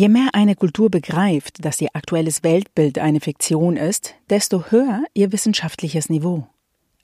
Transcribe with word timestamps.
Je 0.00 0.08
mehr 0.08 0.30
eine 0.32 0.56
Kultur 0.56 0.88
begreift, 0.88 1.62
dass 1.62 1.78
ihr 1.78 1.90
aktuelles 1.92 2.42
Weltbild 2.42 2.98
eine 2.98 3.20
Fiktion 3.20 3.76
ist, 3.76 4.14
desto 4.30 4.70
höher 4.70 5.04
ihr 5.12 5.30
wissenschaftliches 5.30 6.08
Niveau. 6.08 6.46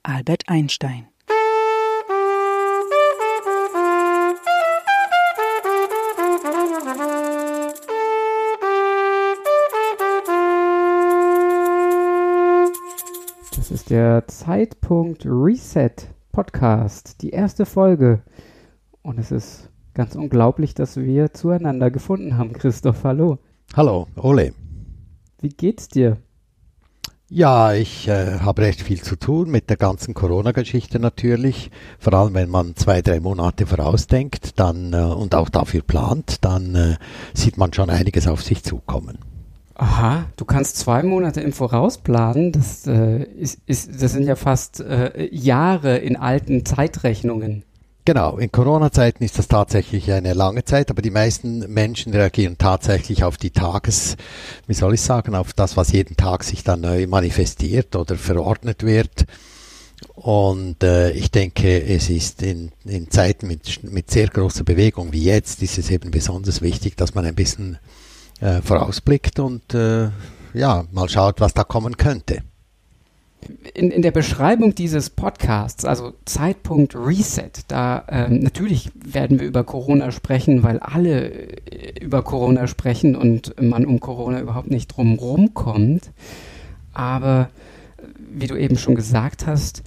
Albert 0.02 0.44
Einstein 0.46 1.06
Das 13.54 13.70
ist 13.70 13.90
der 13.90 14.26
Zeitpunkt 14.26 15.26
Reset 15.26 15.92
Podcast, 16.32 17.20
die 17.20 17.28
erste 17.28 17.66
Folge. 17.66 18.22
Und 19.02 19.18
es 19.18 19.30
ist 19.30 19.68
Ganz 19.96 20.14
unglaublich, 20.14 20.74
dass 20.74 20.98
wir 20.98 21.32
zueinander 21.32 21.90
gefunden 21.90 22.36
haben, 22.36 22.52
Christoph. 22.52 23.02
Hallo. 23.02 23.38
Hallo, 23.74 24.08
Ole. 24.16 24.52
Wie 25.40 25.48
geht's 25.48 25.88
dir? 25.88 26.18
Ja, 27.30 27.72
ich 27.72 28.06
äh, 28.06 28.40
habe 28.40 28.60
recht 28.60 28.82
viel 28.82 29.00
zu 29.00 29.16
tun 29.16 29.50
mit 29.50 29.70
der 29.70 29.78
ganzen 29.78 30.12
Corona-Geschichte 30.12 30.98
natürlich. 30.98 31.70
Vor 31.98 32.12
allem, 32.12 32.34
wenn 32.34 32.50
man 32.50 32.76
zwei, 32.76 33.00
drei 33.00 33.20
Monate 33.20 33.64
vorausdenkt 33.64 34.60
dann, 34.60 34.92
äh, 34.92 34.98
und 34.98 35.34
auch 35.34 35.48
dafür 35.48 35.80
plant, 35.80 36.44
dann 36.44 36.74
äh, 36.74 36.96
sieht 37.32 37.56
man 37.56 37.72
schon 37.72 37.88
einiges 37.88 38.28
auf 38.28 38.42
sich 38.42 38.62
zukommen. 38.62 39.16
Aha, 39.76 40.26
du 40.36 40.44
kannst 40.44 40.76
zwei 40.76 41.02
Monate 41.04 41.40
im 41.40 41.54
Voraus 41.54 41.96
planen. 41.96 42.52
Das, 42.52 42.86
äh, 42.86 43.22
ist, 43.22 43.60
ist, 43.64 44.02
das 44.02 44.12
sind 44.12 44.24
ja 44.24 44.36
fast 44.36 44.80
äh, 44.80 45.26
Jahre 45.34 45.96
in 45.96 46.16
alten 46.16 46.66
Zeitrechnungen. 46.66 47.64
Genau, 48.06 48.38
in 48.38 48.52
Corona-Zeiten 48.52 49.24
ist 49.24 49.36
das 49.36 49.48
tatsächlich 49.48 50.12
eine 50.12 50.32
lange 50.32 50.64
Zeit, 50.64 50.90
aber 50.90 51.02
die 51.02 51.10
meisten 51.10 51.58
Menschen 51.74 52.12
reagieren 52.12 52.56
tatsächlich 52.56 53.24
auf 53.24 53.36
die 53.36 53.50
Tages, 53.50 54.16
wie 54.68 54.74
soll 54.74 54.94
ich 54.94 55.00
sagen, 55.00 55.34
auf 55.34 55.52
das, 55.52 55.76
was 55.76 55.90
jeden 55.90 56.16
Tag 56.16 56.44
sich 56.44 56.62
dann 56.62 56.82
neu 56.82 57.08
manifestiert 57.08 57.96
oder 57.96 58.14
verordnet 58.14 58.84
wird. 58.84 59.26
Und 60.14 60.84
äh, 60.84 61.10
ich 61.10 61.32
denke, 61.32 61.82
es 61.82 62.08
ist 62.08 62.42
in, 62.42 62.70
in 62.84 63.10
Zeiten 63.10 63.48
mit, 63.48 63.82
mit 63.82 64.08
sehr 64.08 64.28
großer 64.28 64.62
Bewegung 64.62 65.12
wie 65.12 65.24
jetzt, 65.24 65.60
ist 65.64 65.76
es 65.76 65.90
eben 65.90 66.12
besonders 66.12 66.62
wichtig, 66.62 66.96
dass 66.96 67.16
man 67.16 67.24
ein 67.24 67.34
bisschen 67.34 67.76
äh, 68.40 68.62
vorausblickt 68.62 69.40
und 69.40 69.74
äh, 69.74 70.10
ja, 70.54 70.84
mal 70.92 71.08
schaut, 71.08 71.40
was 71.40 71.54
da 71.54 71.64
kommen 71.64 71.96
könnte 71.96 72.44
in, 73.74 73.90
in 73.90 74.02
der 74.02 74.10
Beschreibung 74.10 74.74
dieses 74.74 75.10
Podcasts, 75.10 75.84
also 75.84 76.14
Zeitpunkt 76.24 76.96
Reset, 76.96 77.50
da 77.68 78.04
ähm, 78.08 78.40
natürlich 78.40 78.90
werden 78.94 79.38
wir 79.40 79.46
über 79.46 79.64
Corona 79.64 80.10
sprechen, 80.10 80.62
weil 80.62 80.78
alle 80.78 81.30
äh, 81.30 81.98
über 82.00 82.22
Corona 82.22 82.66
sprechen 82.66 83.14
und 83.14 83.60
man 83.60 83.86
um 83.86 84.00
Corona 84.00 84.40
überhaupt 84.40 84.70
nicht 84.70 84.88
drum 84.88 85.54
kommt. 85.54 86.10
Aber 86.92 87.50
äh, 87.98 88.02
wie 88.30 88.46
du 88.46 88.56
eben 88.56 88.78
schon 88.78 88.94
gesagt 88.94 89.46
hast, 89.46 89.82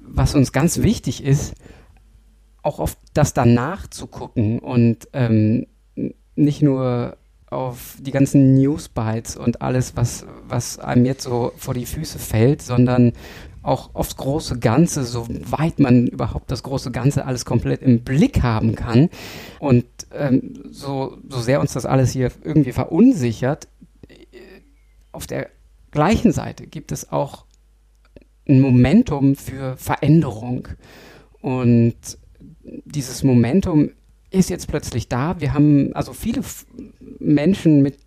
was 0.00 0.34
uns 0.34 0.52
ganz 0.52 0.82
wichtig 0.82 1.24
ist, 1.24 1.54
auch 2.62 2.78
auf 2.78 2.96
das 3.12 3.34
danach 3.34 3.88
zu 3.88 4.06
gucken 4.06 4.58
und 4.58 5.08
ähm, 5.12 5.66
nicht 6.34 6.62
nur 6.62 7.16
auf 7.54 7.96
die 8.00 8.10
ganzen 8.10 8.54
Newsbites 8.54 9.36
und 9.36 9.62
alles, 9.62 9.96
was, 9.96 10.26
was 10.46 10.78
einem 10.78 11.04
jetzt 11.04 11.22
so 11.22 11.52
vor 11.56 11.74
die 11.74 11.86
Füße 11.86 12.18
fällt, 12.18 12.62
sondern 12.62 13.12
auch 13.62 13.94
aufs 13.94 14.16
große 14.16 14.58
Ganze, 14.58 15.04
soweit 15.04 15.78
man 15.78 16.06
überhaupt 16.06 16.50
das 16.50 16.62
große 16.62 16.90
Ganze 16.90 17.24
alles 17.24 17.46
komplett 17.46 17.80
im 17.80 18.04
Blick 18.04 18.42
haben 18.42 18.74
kann. 18.74 19.08
Und 19.58 19.86
ähm, 20.12 20.54
so, 20.70 21.16
so 21.28 21.40
sehr 21.40 21.60
uns 21.60 21.72
das 21.72 21.86
alles 21.86 22.10
hier 22.10 22.30
irgendwie 22.42 22.72
verunsichert, 22.72 23.68
auf 25.14 25.26
der 25.26 25.48
gleichen 25.90 26.32
Seite 26.32 26.66
gibt 26.66 26.92
es 26.92 27.10
auch 27.10 27.44
ein 28.46 28.60
Momentum 28.60 29.36
für 29.36 29.76
Veränderung. 29.76 30.68
Und 31.40 31.96
dieses 32.62 33.22
Momentum 33.22 33.90
ist 34.34 34.50
jetzt 34.50 34.68
plötzlich 34.68 35.08
da. 35.08 35.40
Wir 35.40 35.54
haben 35.54 35.94
also 35.94 36.12
viele 36.12 36.42
Menschen 37.18 37.82
mit 37.82 37.98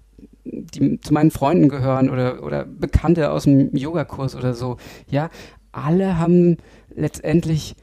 die 0.50 1.00
zu 1.02 1.14
meinen 1.14 1.32
Freunden 1.32 1.70
gehören 1.70 2.10
oder, 2.10 2.44
oder 2.44 2.66
Bekannte 2.66 3.32
aus 3.32 3.44
dem 3.44 3.76
Yogakurs 3.76 4.36
oder 4.36 4.54
so, 4.54 4.78
ja, 5.10 5.30
alle 5.72 6.18
haben 6.18 6.58
letztendlich 6.96 7.76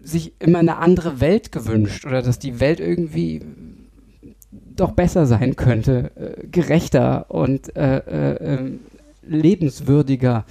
sich 0.00 0.32
immer 0.40 0.58
eine 0.58 0.78
andere 0.78 1.20
Welt 1.20 1.52
gewünscht 1.52 2.06
oder 2.06 2.22
dass 2.22 2.38
die 2.38 2.58
Welt 2.58 2.80
irgendwie 2.80 3.42
doch 4.50 4.92
besser 4.92 5.26
sein 5.26 5.54
könnte, 5.56 6.10
äh, 6.16 6.46
gerechter 6.46 7.26
und 7.30 7.76
äh, 7.76 7.98
äh, 7.98 8.54
ähm, 8.54 8.80
lebenswürdiger. 9.22 10.44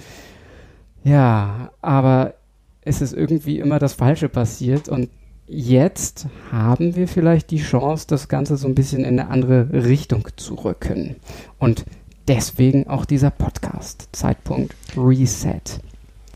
Ja, 1.04 1.72
aber 1.82 2.34
es 2.80 3.02
ist 3.02 3.12
irgendwie 3.12 3.58
immer 3.58 3.78
das 3.78 3.92
Falsche 3.92 4.28
passiert 4.28 4.88
und 4.88 5.10
jetzt 5.46 6.26
haben 6.50 6.96
wir 6.96 7.08
vielleicht 7.08 7.50
die 7.50 7.62
Chance, 7.62 8.06
das 8.08 8.28
Ganze 8.28 8.56
so 8.56 8.68
ein 8.68 8.74
bisschen 8.74 9.00
in 9.00 9.18
eine 9.18 9.28
andere 9.28 9.68
Richtung 9.72 10.28
zu 10.36 10.54
rücken. 10.54 11.16
Und 11.58 11.84
deswegen 12.28 12.88
auch 12.88 13.04
dieser 13.04 13.30
Podcast, 13.30 14.08
Zeitpunkt 14.12 14.74
Reset. 14.96 15.60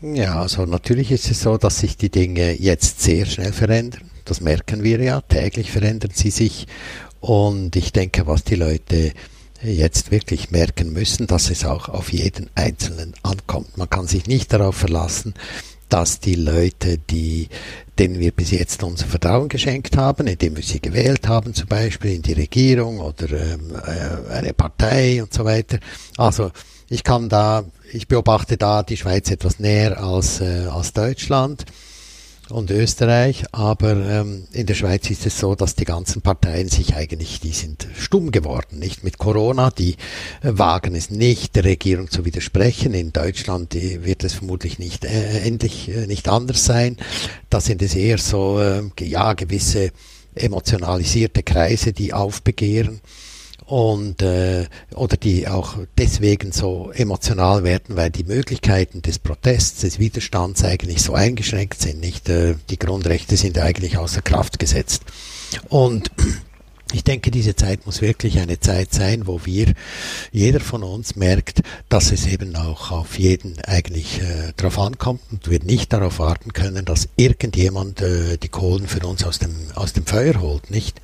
Ja, 0.01 0.41
also 0.41 0.65
natürlich 0.65 1.11
ist 1.11 1.31
es 1.31 1.41
so, 1.41 1.57
dass 1.57 1.79
sich 1.79 1.97
die 1.97 2.11
Dinge 2.11 2.53
jetzt 2.53 3.01
sehr 3.01 3.25
schnell 3.25 3.51
verändern. 3.51 4.11
Das 4.25 4.41
merken 4.41 4.83
wir 4.83 5.01
ja. 5.01 5.21
Täglich 5.21 5.71
verändern 5.71 6.11
sie 6.13 6.29
sich. 6.29 6.67
Und 7.19 7.75
ich 7.75 7.93
denke, 7.93 8.27
was 8.27 8.43
die 8.43 8.55
Leute 8.55 9.13
jetzt 9.63 10.11
wirklich 10.11 10.51
merken 10.51 10.93
müssen, 10.93 11.25
dass 11.25 11.49
es 11.49 11.65
auch 11.65 11.89
auf 11.89 12.13
jeden 12.13 12.49
Einzelnen 12.53 13.13
ankommt. 13.23 13.77
Man 13.77 13.89
kann 13.89 14.05
sich 14.07 14.27
nicht 14.27 14.53
darauf 14.53 14.75
verlassen, 14.75 15.33
dass 15.89 16.19
die 16.19 16.35
Leute, 16.35 16.97
die, 16.97 17.49
denen 17.97 18.19
wir 18.19 18.31
bis 18.31 18.51
jetzt 18.51 18.83
unser 18.83 19.05
Vertrauen 19.05 19.49
geschenkt 19.49 19.97
haben, 19.97 20.27
indem 20.27 20.55
wir 20.55 20.63
sie 20.63 20.81
gewählt 20.81 21.27
haben, 21.27 21.53
zum 21.53 21.67
Beispiel 21.67 22.13
in 22.13 22.21
die 22.21 22.33
Regierung 22.33 22.99
oder 22.99 23.29
ähm, 23.31 23.73
äh, 23.75 24.31
eine 24.33 24.53
Partei 24.53 25.21
und 25.21 25.33
so 25.33 25.45
weiter. 25.45 25.79
Also 26.17 26.51
ich 26.89 27.03
kann 27.03 27.29
da, 27.29 27.63
ich 27.91 28.07
beobachte 28.07 28.57
da 28.57 28.83
die 28.83 28.97
Schweiz 28.97 29.29
etwas 29.31 29.59
näher 29.59 30.01
als, 30.01 30.41
äh, 30.41 30.67
als 30.69 30.93
Deutschland 30.93 31.65
und 32.49 32.71
Österreich, 32.71 33.45
aber 33.51 33.95
ähm, 33.95 34.47
in 34.51 34.65
der 34.65 34.73
Schweiz 34.73 35.09
ist 35.09 35.25
es 35.25 35.39
so, 35.39 35.55
dass 35.55 35.75
die 35.75 35.85
ganzen 35.85 36.21
Parteien 36.21 36.69
sich 36.69 36.95
eigentlich, 36.95 37.39
die 37.39 37.51
sind 37.51 37.87
stumm 37.97 38.31
geworden, 38.31 38.79
nicht 38.79 39.03
mit 39.03 39.17
Corona, 39.17 39.69
die 39.69 39.93
äh, 40.41 40.51
wagen 40.51 40.95
es 40.95 41.09
nicht, 41.09 41.55
der 41.55 41.65
Regierung 41.65 42.09
zu 42.09 42.25
widersprechen. 42.25 42.93
In 42.93 43.13
Deutschland 43.13 43.75
äh, 43.75 44.05
wird 44.05 44.23
es 44.23 44.33
vermutlich 44.33 44.79
nicht 44.79 45.05
äh, 45.05 45.39
endlich 45.39 45.89
äh, 45.89 46.07
nicht 46.07 46.29
anders 46.29 46.65
sein. 46.65 46.97
Da 47.49 47.59
sind 47.59 47.81
es 47.81 47.95
eher 47.95 48.17
so, 48.17 48.59
äh, 48.59 48.83
ja, 49.01 49.33
gewisse 49.33 49.91
emotionalisierte 50.35 51.43
Kreise, 51.43 51.93
die 51.93 52.13
aufbegehren 52.13 53.01
und 53.67 54.21
äh, 54.21 54.65
oder 54.95 55.17
die 55.17 55.47
auch 55.47 55.75
deswegen 55.97 56.53
so 56.53 56.91
emotional 56.93 57.63
werden, 57.63 57.97
weil 57.97 58.09
die 58.09 58.23
Möglichkeiten 58.23 59.01
des 59.01 59.19
Protests, 59.19 59.81
des 59.81 59.99
Widerstands 59.99 60.63
eigentlich 60.63 61.01
so 61.01 61.13
eingeschränkt 61.13 61.81
sind. 61.81 61.99
Nicht 61.99 62.29
äh, 62.29 62.55
die 62.69 62.79
Grundrechte 62.79 63.35
sind 63.35 63.59
eigentlich 63.59 63.97
außer 63.97 64.21
Kraft 64.21 64.57
gesetzt. 64.57 65.03
Und 65.67 66.11
ich 66.93 67.03
denke, 67.03 67.29
diese 67.29 67.57
Zeit 67.57 67.85
muss 67.85 68.01
wirklich 68.01 68.39
eine 68.39 68.57
Zeit 68.61 68.93
sein, 68.93 69.27
wo 69.27 69.41
wir, 69.43 69.73
jeder 70.31 70.61
von 70.61 70.83
uns 70.83 71.17
merkt, 71.17 71.61
dass 71.89 72.13
es 72.13 72.25
eben 72.25 72.55
auch 72.55 72.91
auf 72.91 73.19
jeden 73.19 73.59
eigentlich 73.65 74.21
äh, 74.21 74.53
drauf 74.55 74.79
ankommt 74.79 75.21
und 75.29 75.49
wir 75.49 75.59
nicht 75.61 75.91
darauf 75.91 76.19
warten 76.19 76.53
können, 76.53 76.85
dass 76.85 77.09
irgendjemand 77.17 78.01
äh, 78.01 78.37
die 78.37 78.47
Kohlen 78.47 78.87
für 78.87 79.05
uns 79.05 79.25
aus 79.25 79.39
dem, 79.39 79.53
aus 79.75 79.91
dem 79.91 80.05
Feuer 80.05 80.39
holt, 80.39 80.71
nicht? 80.71 81.01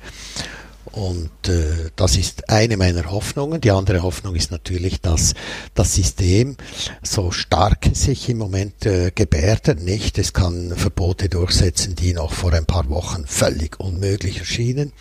Und 0.94 1.48
äh, 1.48 1.90
das 1.96 2.16
ist 2.16 2.48
eine 2.48 2.76
meiner 2.76 3.10
Hoffnungen. 3.10 3.60
Die 3.60 3.72
andere 3.72 4.04
Hoffnung 4.04 4.36
ist 4.36 4.52
natürlich, 4.52 5.00
dass 5.00 5.34
das 5.74 5.94
System 5.94 6.56
so 7.02 7.32
stark 7.32 7.88
sich 7.94 8.28
im 8.28 8.38
Moment 8.38 8.86
äh, 8.86 9.10
gebärdet. 9.12 9.82
Nicht, 9.82 10.18
es 10.18 10.32
kann 10.32 10.72
Verbote 10.76 11.28
durchsetzen, 11.28 11.96
die 11.96 12.14
noch 12.14 12.32
vor 12.32 12.52
ein 12.52 12.64
paar 12.64 12.88
Wochen 12.90 13.26
völlig 13.26 13.80
unmöglich 13.80 14.38
erschienen. 14.38 14.92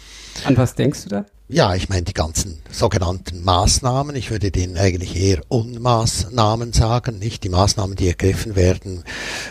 An 0.46 0.58
was 0.58 0.74
denkst 0.74 1.04
du 1.04 1.10
da? 1.10 1.26
Ja, 1.54 1.76
ich 1.76 1.88
meine 1.88 2.02
die 2.02 2.14
ganzen 2.14 2.58
sogenannten 2.72 3.44
Maßnahmen. 3.44 4.16
Ich 4.16 4.32
würde 4.32 4.50
denen 4.50 4.76
eigentlich 4.76 5.16
eher 5.16 5.44
Unmaßnahmen 5.50 6.74
sagen, 6.74 7.20
nicht 7.20 7.44
die 7.44 7.50
Maßnahmen, 7.50 7.96
die 7.96 8.08
ergriffen 8.08 8.56
werden 8.56 9.04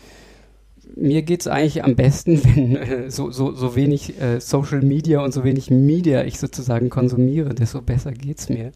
Mir 0.96 1.22
geht 1.22 1.40
es 1.40 1.48
eigentlich 1.48 1.84
am 1.84 1.96
besten, 1.96 2.42
wenn 2.56 2.76
äh, 2.76 3.10
so, 3.10 3.30
so, 3.30 3.52
so 3.52 3.76
wenig 3.76 4.20
äh, 4.20 4.40
Social 4.40 4.82
Media 4.82 5.24
und 5.24 5.32
so 5.32 5.44
wenig 5.44 5.70
Media 5.70 6.24
ich 6.24 6.38
sozusagen 6.38 6.90
konsumiere, 6.90 7.54
desto 7.54 7.82
besser 7.82 8.12
geht 8.12 8.38
es 8.38 8.48
mir. 8.48 8.72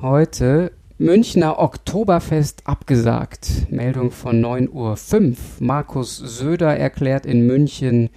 Heute 0.01 0.71
Münchner 0.97 1.59
Oktoberfest 1.59 2.63
abgesagt. 2.65 3.67
Meldung 3.69 4.09
von 4.09 4.43
9.05 4.43 4.71
Uhr. 4.73 4.97
Markus 5.59 6.17
Söder 6.17 6.75
erklärt 6.75 7.27
in 7.27 7.45
München, 7.45 8.09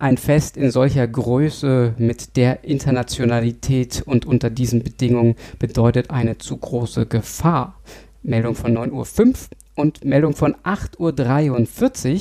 ein 0.00 0.16
Fest 0.16 0.56
in 0.56 0.70
solcher 0.70 1.06
Größe 1.06 1.94
mit 1.98 2.36
der 2.36 2.64
Internationalität 2.64 4.02
und 4.06 4.26
unter 4.26 4.50
diesen 4.50 4.82
Bedingungen 4.82 5.36
bedeutet 5.58 6.10
eine 6.10 6.38
zu 6.38 6.56
große 6.56 7.06
Gefahr. 7.06 7.78
Meldung 8.22 8.54
von 8.54 8.76
9.05 8.76 9.26
Uhr 9.26 9.34
und 9.76 10.04
Meldung 10.04 10.34
von 10.34 10.54
8.43 10.56 12.14
Uhr. 12.14 12.20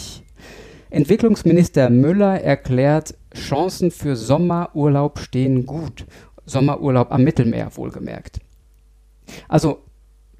Entwicklungsminister 0.91 1.89
Müller 1.89 2.41
erklärt, 2.41 3.15
Chancen 3.33 3.91
für 3.91 4.15
Sommerurlaub 4.15 5.19
stehen 5.19 5.65
gut. 5.65 6.05
Sommerurlaub 6.45 7.11
am 7.11 7.23
Mittelmeer 7.23 7.71
wohlgemerkt. 7.75 8.39
Also 9.47 9.83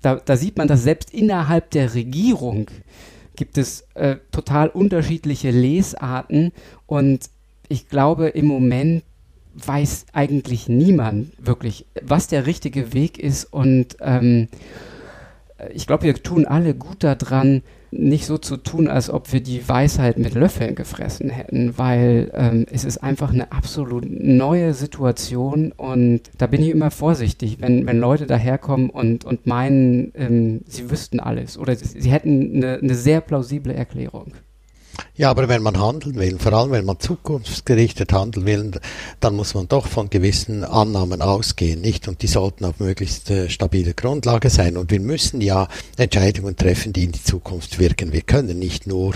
da, 0.01 0.15
da 0.15 0.35
sieht 0.35 0.57
man, 0.57 0.67
dass 0.67 0.83
selbst 0.83 1.13
innerhalb 1.13 1.71
der 1.71 1.93
Regierung 1.93 2.67
gibt 3.39 3.57
es 3.57 3.85
äh, 3.93 4.17
total 4.33 4.67
unterschiedliche 4.67 5.49
Lesarten 5.49 6.51
und 6.87 7.29
ich 7.69 7.87
glaube, 7.87 8.27
im 8.27 8.47
Moment 8.47 9.05
weiß 9.55 10.07
eigentlich 10.11 10.67
niemand 10.67 11.31
wirklich, 11.37 11.85
was 12.01 12.27
der 12.27 12.45
richtige 12.45 12.91
Weg 12.91 13.17
ist 13.17 13.45
und 13.45 13.95
ähm, 14.01 14.49
ich 15.73 15.87
glaube, 15.87 16.03
wir 16.03 16.15
tun 16.15 16.45
alle 16.45 16.75
gut 16.75 17.01
daran, 17.01 17.63
nicht 17.91 18.25
so 18.25 18.37
zu 18.37 18.57
tun, 18.57 18.87
als 18.87 19.09
ob 19.09 19.33
wir 19.33 19.41
die 19.41 19.67
Weisheit 19.67 20.17
mit 20.17 20.33
Löffeln 20.33 20.75
gefressen 20.75 21.29
hätten, 21.29 21.77
weil 21.77 22.31
ähm, 22.33 22.65
es 22.71 22.85
ist 22.85 22.97
einfach 22.99 23.33
eine 23.33 23.51
absolut 23.51 24.05
neue 24.07 24.73
Situation 24.73 25.71
und 25.71 26.21
da 26.37 26.47
bin 26.47 26.61
ich 26.61 26.69
immer 26.69 26.91
vorsichtig, 26.91 27.57
wenn, 27.59 27.85
wenn 27.85 27.99
Leute 27.99 28.25
daherkommen 28.25 28.89
und, 28.89 29.25
und 29.25 29.47
meinen, 29.47 30.11
ähm, 30.15 30.61
sie 30.67 30.89
wüssten 30.91 31.19
alles 31.19 31.57
oder 31.57 31.75
sie, 31.75 31.99
sie 31.99 32.11
hätten 32.11 32.55
eine, 32.55 32.79
eine 32.81 32.95
sehr 32.95 33.21
plausible 33.21 33.73
Erklärung. 33.73 34.33
Ja, 35.15 35.29
aber 35.29 35.49
wenn 35.49 35.61
man 35.61 35.79
handeln 35.79 36.15
will, 36.15 36.37
vor 36.39 36.53
allem 36.53 36.71
wenn 36.71 36.85
man 36.85 36.99
zukunftsgerichtet 36.99 38.13
handeln 38.13 38.45
will, 38.45 38.71
dann 39.19 39.35
muss 39.35 39.53
man 39.53 39.67
doch 39.67 39.87
von 39.87 40.09
gewissen 40.09 40.63
Annahmen 40.63 41.21
ausgehen, 41.21 41.81
nicht? 41.81 42.07
Und 42.07 42.21
die 42.21 42.27
sollten 42.27 42.65
auf 42.65 42.79
möglichst 42.79 43.29
äh, 43.29 43.49
stabile 43.49 43.93
Grundlage 43.93 44.49
sein. 44.49 44.77
Und 44.77 44.91
wir 44.91 44.99
müssen 44.99 45.41
ja 45.41 45.67
Entscheidungen 45.97 46.55
treffen, 46.55 46.93
die 46.93 47.03
in 47.03 47.11
die 47.11 47.23
Zukunft 47.23 47.79
wirken. 47.79 48.13
Wir 48.13 48.21
können 48.21 48.59
nicht 48.59 48.87
nur 48.87 49.15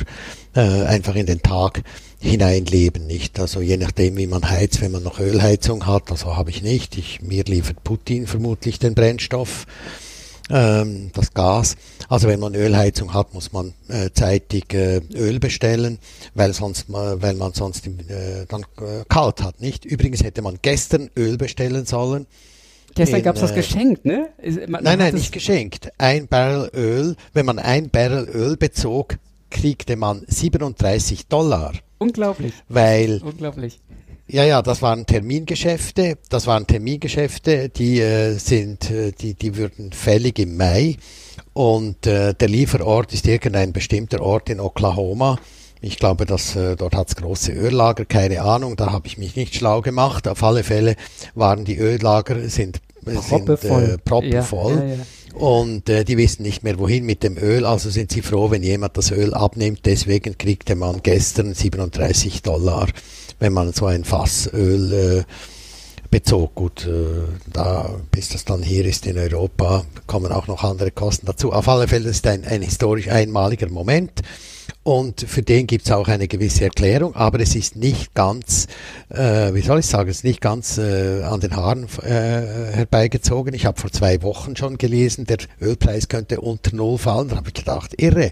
äh, 0.55 0.59
einfach 0.59 1.15
in 1.15 1.25
den 1.25 1.41
Tag 1.41 1.83
hineinleben, 2.19 3.05
nicht? 3.07 3.39
Also 3.39 3.61
je 3.61 3.77
nachdem, 3.77 4.17
wie 4.17 4.27
man 4.27 4.49
heizt, 4.49 4.81
wenn 4.81 4.91
man 4.91 5.03
noch 5.03 5.19
Ölheizung 5.19 5.85
hat, 5.85 6.11
also 6.11 6.35
habe 6.35 6.49
ich 6.49 6.61
nicht. 6.63 6.97
Ich, 6.97 7.21
mir 7.21 7.43
liefert 7.43 7.83
Putin 7.83 8.27
vermutlich 8.27 8.79
den 8.79 8.93
Brennstoff 8.93 9.65
ähm, 10.49 11.11
das 11.13 11.33
Gas. 11.33 11.75
Also 12.13 12.27
wenn 12.27 12.39
man 12.39 12.53
Ölheizung 12.53 13.11
hat, 13.15 13.33
muss 13.33 13.53
man 13.53 13.73
äh, 13.87 14.11
zeitig 14.13 14.71
äh, 14.75 15.01
Öl 15.15 15.39
bestellen, 15.39 15.97
weil 16.35 16.53
sonst 16.53 16.85
weil 16.87 17.33
man 17.33 17.53
sonst 17.53 17.87
äh, 17.87 18.45
dann 18.47 18.61
äh, 18.61 19.03
kalt 19.09 19.41
hat, 19.41 19.59
nicht? 19.61 19.83
Übrigens 19.83 20.23
hätte 20.23 20.43
man 20.43 20.59
gestern 20.61 21.09
Öl 21.17 21.37
bestellen 21.39 21.87
sollen. 21.87 22.27
Gestern 22.93 23.23
gab 23.23 23.33
es 23.33 23.41
das 23.41 23.49
äh, 23.53 23.55
geschenkt, 23.55 24.05
ne? 24.05 24.29
Man, 24.67 24.83
nein, 24.83 24.99
nein, 24.99 25.15
nicht 25.15 25.31
geschenkt. 25.31 25.89
Ein 25.97 26.27
Barrel 26.27 26.69
Öl, 26.75 27.15
wenn 27.33 27.47
man 27.47 27.57
ein 27.57 27.89
Barrel 27.89 28.29
Öl 28.29 28.57
bezog, 28.57 29.17
kriegte 29.49 29.95
man 29.95 30.23
37 30.27 31.25
Dollar. 31.25 31.73
Unglaublich. 31.97 32.53
Weil 32.69 33.23
Unglaublich. 33.23 33.79
Ja, 34.27 34.43
ja, 34.43 34.61
das 34.61 34.83
waren 34.83 35.07
Termingeschäfte. 35.07 36.19
Das 36.29 36.45
waren 36.45 36.67
Termingeschäfte, 36.67 37.69
die 37.69 38.01
äh, 38.01 38.37
sind, 38.37 38.91
äh, 38.91 39.13
die, 39.13 39.33
die 39.33 39.57
würden 39.57 39.91
fällig 39.91 40.37
im 40.37 40.57
Mai. 40.57 40.97
Und 41.53 42.07
äh, 42.07 42.33
der 42.33 42.47
Lieferort 42.47 43.13
ist 43.13 43.27
irgendein 43.27 43.73
bestimmter 43.73 44.21
Ort 44.21 44.49
in 44.49 44.59
Oklahoma. 44.59 45.39
Ich 45.81 45.97
glaube, 45.97 46.25
dass 46.25 46.55
äh, 46.55 46.75
dort 46.75 46.95
hat's 46.95 47.15
große 47.15 47.51
Öllager, 47.51 48.05
keine 48.05 48.41
Ahnung, 48.41 48.77
da 48.77 48.91
habe 48.91 49.07
ich 49.07 49.17
mich 49.17 49.35
nicht 49.35 49.55
schlau 49.55 49.81
gemacht. 49.81 50.27
Auf 50.27 50.41
alle 50.43 50.63
Fälle 50.63 50.95
waren 51.35 51.65
die 51.65 51.77
Öllager 51.77 52.47
sind, 52.47 52.77
äh, 53.05 53.15
proppevoll. 53.15 53.85
Sind, 53.85 53.93
äh, 53.93 53.97
proppevoll. 53.97 54.75
Ja, 54.75 54.83
ja, 54.83 54.95
ja. 54.95 55.03
Und 55.37 55.89
äh, 55.89 56.05
die 56.05 56.17
wissen 56.17 56.43
nicht 56.43 56.63
mehr 56.63 56.77
wohin 56.77 57.05
mit 57.05 57.23
dem 57.23 57.37
Öl, 57.37 57.65
also 57.65 57.89
sind 57.89 58.11
sie 58.11 58.21
froh, 58.21 58.51
wenn 58.51 58.61
jemand 58.61 58.97
das 58.97 59.11
Öl 59.11 59.33
abnimmt. 59.33 59.81
Deswegen 59.85 60.37
kriegte 60.37 60.75
man 60.75 61.01
gestern 61.01 61.53
37 61.53 62.43
Dollar 62.43 62.87
wenn 63.43 63.53
man 63.53 63.73
so 63.73 63.85
ein 63.85 64.05
Fass 64.05 64.49
Öl 64.53 64.93
äh, 64.93 65.23
bezog. 66.13 66.53
Gut, 66.53 66.85
äh, 66.85 67.23
da, 67.51 67.89
bis 68.11 68.29
das 68.29 68.45
dann 68.45 68.61
hier 68.61 68.85
ist 68.85 69.07
in 69.07 69.17
Europa, 69.17 69.83
kommen 70.05 70.31
auch 70.31 70.45
noch 70.45 70.63
andere 70.63 70.91
Kosten 70.91 71.25
dazu. 71.25 71.51
Auf 71.51 71.67
alle 71.67 71.87
Fälle 71.87 72.07
ist 72.09 72.27
ein, 72.27 72.45
ein 72.45 72.61
historisch 72.61 73.07
einmaliger 73.07 73.67
Moment. 73.67 74.21
Und 74.83 75.21
für 75.21 75.41
den 75.41 75.65
gibt 75.65 75.85
es 75.85 75.91
auch 75.91 76.07
eine 76.07 76.27
gewisse 76.27 76.65
Erklärung, 76.65 77.15
aber 77.15 77.39
es 77.39 77.55
ist 77.55 77.77
nicht 77.77 78.13
ganz, 78.13 78.67
äh, 79.09 79.55
wie 79.55 79.61
soll 79.61 79.79
ich 79.79 79.87
sagen, 79.87 80.09
es 80.09 80.17
ist 80.17 80.23
nicht 80.23 80.39
ganz 80.39 80.77
äh, 80.77 81.23
an 81.23 81.39
den 81.39 81.55
Haaren 81.55 81.87
äh, 82.03 82.75
herbeigezogen. 82.75 83.55
Ich 83.55 83.65
habe 83.65 83.81
vor 83.81 83.91
zwei 83.91 84.21
Wochen 84.21 84.55
schon 84.55 84.77
gelesen, 84.77 85.25
der 85.25 85.39
Ölpreis 85.59 86.09
könnte 86.09 86.41
unter 86.41 86.75
Null 86.75 86.99
fallen. 86.99 87.29
Da 87.29 87.37
habe 87.37 87.47
ich 87.47 87.55
gedacht, 87.55 87.99
irre. 87.99 88.31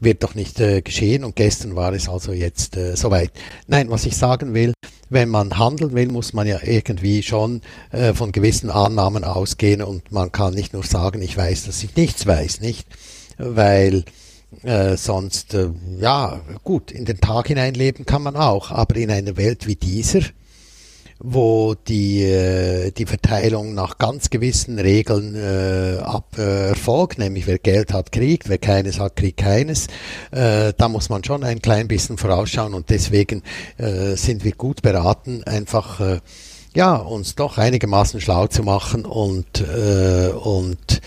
Wird 0.00 0.22
doch 0.22 0.34
nicht 0.34 0.60
äh, 0.60 0.80
geschehen 0.80 1.24
und 1.24 1.34
gestern 1.36 1.74
war 1.74 1.92
es 1.92 2.08
also 2.08 2.32
jetzt 2.32 2.76
äh, 2.76 2.96
soweit. 2.96 3.32
Nein, 3.66 3.90
was 3.90 4.06
ich 4.06 4.16
sagen 4.16 4.54
will, 4.54 4.72
wenn 5.10 5.28
man 5.28 5.58
handeln 5.58 5.94
will, 5.94 6.08
muss 6.08 6.32
man 6.32 6.46
ja 6.46 6.58
irgendwie 6.62 7.22
schon 7.22 7.62
äh, 7.90 8.12
von 8.14 8.32
gewissen 8.32 8.70
Annahmen 8.70 9.24
ausgehen 9.24 9.82
und 9.82 10.12
man 10.12 10.30
kann 10.30 10.54
nicht 10.54 10.72
nur 10.72 10.84
sagen, 10.84 11.22
ich 11.22 11.36
weiß, 11.36 11.64
dass 11.64 11.82
ich 11.82 11.96
nichts 11.96 12.26
weiß, 12.26 12.60
nicht? 12.60 12.86
Weil 13.38 14.04
äh, 14.62 14.96
sonst, 14.96 15.54
äh, 15.54 15.70
ja, 15.98 16.40
gut, 16.64 16.90
in 16.90 17.04
den 17.04 17.20
Tag 17.20 17.48
hineinleben 17.48 18.06
kann 18.06 18.22
man 18.22 18.36
auch, 18.36 18.70
aber 18.70 18.96
in 18.96 19.10
einer 19.10 19.36
Welt 19.36 19.66
wie 19.66 19.76
dieser, 19.76 20.20
wo 21.20 21.74
die, 21.74 22.22
äh, 22.22 22.92
die 22.92 23.06
Verteilung 23.06 23.74
nach 23.74 23.98
ganz 23.98 24.30
gewissen 24.30 24.78
Regeln 24.78 25.34
äh, 25.34 25.98
ab, 26.00 26.36
äh, 26.38 26.68
erfolgt, 26.68 27.18
nämlich 27.18 27.46
wer 27.46 27.58
Geld 27.58 27.92
hat, 27.92 28.12
kriegt, 28.12 28.48
wer 28.48 28.58
keines 28.58 29.00
hat, 29.00 29.16
kriegt 29.16 29.38
keines. 29.38 29.88
Äh, 30.30 30.72
da 30.76 30.88
muss 30.88 31.08
man 31.08 31.24
schon 31.24 31.42
ein 31.42 31.60
klein 31.60 31.88
bisschen 31.88 32.18
vorausschauen 32.18 32.74
und 32.74 32.90
deswegen 32.90 33.42
äh, 33.78 34.14
sind 34.14 34.44
wir 34.44 34.52
gut 34.52 34.82
beraten, 34.82 35.42
einfach 35.44 36.00
äh, 36.00 36.20
ja, 36.74 36.94
uns 36.94 37.34
doch 37.34 37.58
einigermaßen 37.58 38.20
schlau 38.20 38.46
zu 38.46 38.62
machen 38.62 39.04
und, 39.04 39.60
äh, 39.60 40.28
und, 40.28 41.00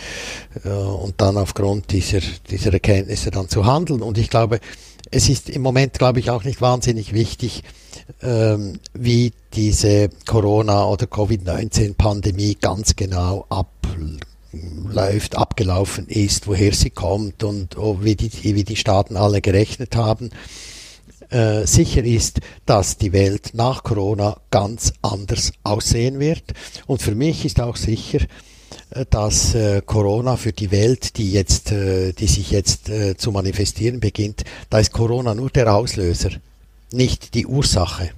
äh, 0.65 0.69
und 0.69 1.21
dann 1.21 1.37
aufgrund 1.37 1.91
dieser, 1.91 2.19
dieser 2.49 2.73
Erkenntnisse 2.73 3.31
dann 3.31 3.47
zu 3.47 3.65
handeln. 3.65 4.01
Und 4.01 4.17
ich 4.17 4.29
glaube, 4.29 4.59
es 5.11 5.29
ist 5.29 5.49
im 5.49 5.61
Moment, 5.61 5.93
glaube 5.93 6.19
ich, 6.19 6.29
auch 6.29 6.43
nicht 6.43 6.59
wahnsinnig 6.59 7.13
wichtig, 7.13 7.63
ähm, 8.21 8.79
wie 8.93 9.33
diese 9.53 10.09
Corona- 10.25 10.85
oder 10.85 11.07
Covid-19-Pandemie 11.07 12.57
ganz 12.59 12.95
genau 12.95 13.45
abläuft, 13.49 15.35
abgelaufen 15.35 16.07
ist, 16.07 16.47
woher 16.47 16.73
sie 16.73 16.89
kommt 16.89 17.43
und 17.43 17.77
oh, 17.77 17.99
wie, 18.01 18.15
die, 18.15 18.31
wie 18.55 18.63
die 18.63 18.75
Staaten 18.75 19.17
alle 19.17 19.41
gerechnet 19.41 19.95
haben. 19.95 20.29
Äh, 21.29 21.65
sicher 21.65 22.03
ist, 22.03 22.41
dass 22.65 22.97
die 22.97 23.13
Welt 23.13 23.51
nach 23.53 23.83
Corona 23.83 24.37
ganz 24.51 24.91
anders 25.01 25.53
aussehen 25.63 26.19
wird. 26.19 26.43
Und 26.87 27.01
für 27.01 27.15
mich 27.15 27.45
ist 27.45 27.61
auch 27.61 27.77
sicher, 27.77 28.19
äh, 28.89 29.05
dass 29.09 29.55
äh, 29.55 29.81
Corona 29.85 30.35
für 30.35 30.51
die 30.51 30.71
Welt, 30.71 31.17
die 31.17 31.31
jetzt, 31.31 31.71
äh, 31.71 32.11
die 32.11 32.27
sich 32.27 32.51
jetzt 32.51 32.89
äh, 32.89 33.15
zu 33.15 33.31
manifestieren 33.31 34.01
beginnt, 34.01 34.43
da 34.69 34.79
ist 34.79 34.91
Corona 34.91 35.33
nur 35.33 35.49
der 35.49 35.73
Auslöser, 35.73 36.31
nicht 36.93 37.33
die 37.33 37.45
Ursache. 37.45 38.11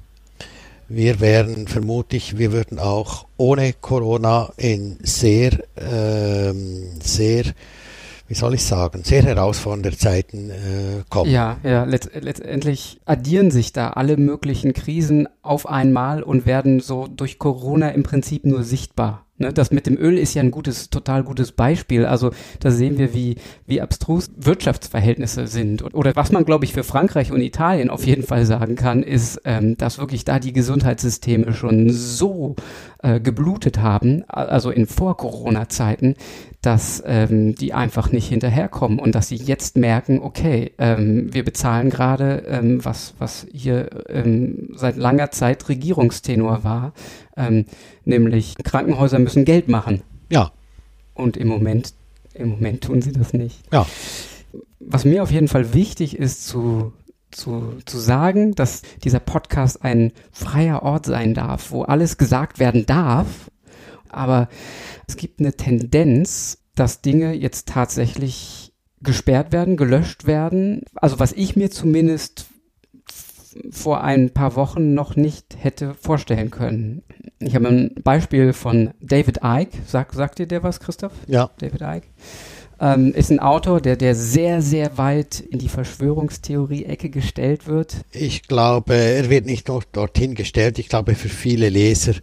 Wir 0.90 1.20
wären 1.20 1.68
vermutlich, 1.68 2.38
wir 2.38 2.52
würden 2.52 2.78
auch 2.78 3.26
ohne 3.38 3.74
Corona 3.74 4.52
in 4.58 4.98
sehr, 5.02 5.64
ähm, 5.78 7.00
sehr 7.02 7.46
wie 8.34 8.40
soll 8.40 8.56
ich 8.56 8.64
sagen, 8.64 9.04
sehr 9.04 9.22
herausfordernde 9.22 9.96
Zeiten 9.96 10.50
äh, 10.50 11.04
kommen. 11.08 11.30
Ja, 11.30 11.58
ja, 11.62 11.84
letzt, 11.84 12.10
letztendlich 12.20 13.00
addieren 13.06 13.52
sich 13.52 13.74
da 13.74 13.92
alle 13.92 14.18
möglichen 14.18 14.74
Krisen 14.74 15.30
auf 15.44 15.70
einmal 15.70 16.24
und 16.24 16.48
werden 16.48 16.80
so 16.80 17.06
durch 17.06 17.38
Corona 17.38 17.90
im 17.90 18.02
Prinzip 18.02 18.44
nur 18.44 18.64
sichtbar. 18.64 19.28
Ne, 19.38 19.54
das 19.54 19.72
mit 19.72 19.86
dem 19.86 19.98
Öl 19.98 20.18
ist 20.18 20.34
ja 20.34 20.42
ein 20.42 20.50
gutes, 20.50 20.90
total 20.90 21.24
gutes 21.24 21.52
Beispiel. 21.52 22.06
Also 22.06 22.32
da 22.60 22.72
sehen 22.72 22.98
wir, 22.98 23.14
wie, 23.14 23.36
wie 23.68 23.82
abstrus 23.82 24.32
Wirtschaftsverhältnisse 24.36 25.46
sind. 25.46 25.84
Oder 25.94 26.16
was 26.16 26.32
man, 26.32 26.46
glaube 26.46 26.66
ich, 26.66 26.74
für 26.74 26.84
Frankreich 26.84 27.32
und 27.32 27.42
Italien 27.42 27.92
auf 27.92 28.06
jeden 28.06 28.24
Fall 28.24 28.46
sagen 28.46 28.76
kann, 28.76 29.04
ist, 29.04 29.42
ähm, 29.46 29.78
dass 29.78 30.00
wirklich 30.00 30.26
da 30.26 30.40
die 30.40 30.54
Gesundheitssysteme 30.54 31.54
schon 31.54 31.90
so 31.90 32.56
äh, 33.04 33.20
geblutet 33.20 33.80
haben, 33.80 34.24
also 34.28 34.72
in 34.72 34.88
Vor-Corona-Zeiten, 34.88 36.16
dass 36.64 37.04
ähm, 37.06 37.56
die 37.56 37.74
einfach 37.74 38.12
nicht 38.14 38.30
hinterherkommen 38.30 38.98
und 38.98 39.14
dass 39.16 39.28
sie 39.28 39.36
jetzt 39.36 39.78
merken, 39.78 40.20
okay, 40.20 40.72
ähm, 40.78 41.34
wir 41.34 41.44
bezahlen 41.44 41.90
gerade, 41.90 42.46
ähm, 42.48 42.84
was, 42.84 43.16
was 43.20 43.46
hier 43.52 43.90
ähm, 44.08 44.70
seit 44.74 44.96
langer 44.96 45.30
Zeit 45.32 45.68
Regierungstenor 45.68 46.64
war, 46.64 46.94
ähm, 47.36 47.66
nämlich 48.06 48.56
Krankenhäuser 48.64 49.20
müssen 49.20 49.44
Geld 49.44 49.68
machen. 49.68 50.04
Ja. 50.32 50.54
Und 51.14 51.36
im 51.36 51.50
Moment, 51.50 51.94
im 52.34 52.52
Moment 52.52 52.86
tun 52.86 53.02
sie 53.02 53.12
das 53.12 53.34
nicht. 53.34 53.60
Ja. 53.74 53.86
Was 54.80 55.04
mir 55.04 55.22
auf 55.22 55.32
jeden 55.32 55.50
Fall 55.50 55.74
wichtig 55.74 56.18
ist 56.18 56.48
zu, 56.48 56.94
zu, 57.30 57.74
zu 57.86 58.00
sagen, 58.00 58.56
dass 58.56 58.84
dieser 59.04 59.20
Podcast 59.20 59.84
ein 59.84 60.14
freier 60.32 60.82
Ort 60.82 61.08
sein 61.08 61.34
darf, 61.34 61.72
wo 61.72 61.82
alles 61.84 62.18
gesagt 62.18 62.60
werden 62.60 62.86
darf, 62.86 63.52
aber 64.14 64.50
es 65.08 65.18
gibt 65.18 65.40
eine 65.40 65.54
Tendenz, 65.54 66.60
dass 66.76 67.02
Dinge 67.02 67.34
jetzt 67.34 67.68
tatsächlich 67.68 68.74
gesperrt 69.02 69.52
werden, 69.52 69.78
gelöscht 69.78 70.26
werden. 70.26 70.82
Also 70.96 71.20
was 71.20 71.34
ich 71.34 71.56
mir 71.56 71.70
zumindest 71.70 72.48
vor 73.70 74.04
ein 74.04 74.32
paar 74.32 74.56
Wochen 74.56 74.94
noch 74.94 75.16
nicht 75.16 75.58
hätte 75.60 75.94
vorstellen 75.94 76.50
können. 76.50 77.04
Ich 77.40 77.56
habe 77.56 77.68
ein 77.68 77.96
Beispiel 78.04 78.54
von 78.54 78.92
David 79.00 79.42
Icke. 79.44 79.78
Sag, 79.86 80.14
sagt 80.14 80.40
dir 80.40 80.48
der 80.48 80.64
was, 80.64 80.80
Christoph? 80.80 81.14
Ja. 81.28 81.52
David 81.60 81.82
Icke. 81.82 82.08
Ähm, 82.80 83.14
ist 83.14 83.30
ein 83.30 83.40
Autor, 83.40 83.80
der, 83.82 83.96
der 83.96 84.16
sehr, 84.16 84.62
sehr 84.62 84.98
weit 84.98 85.40
in 85.40 85.60
die 85.60 85.70
Verschwörungstheorie-Ecke 85.70 87.10
gestellt 87.10 87.68
wird. 87.68 87.98
Ich 88.12 88.48
glaube, 88.48 88.96
er 88.96 89.30
wird 89.30 89.46
nicht 89.46 89.68
nur 89.68 89.84
dorthin 89.92 90.36
gestellt. 90.36 90.80
Ich 90.80 90.90
glaube, 90.90 91.16
für 91.16 91.30
viele 91.30 91.70
Leser 91.70 92.16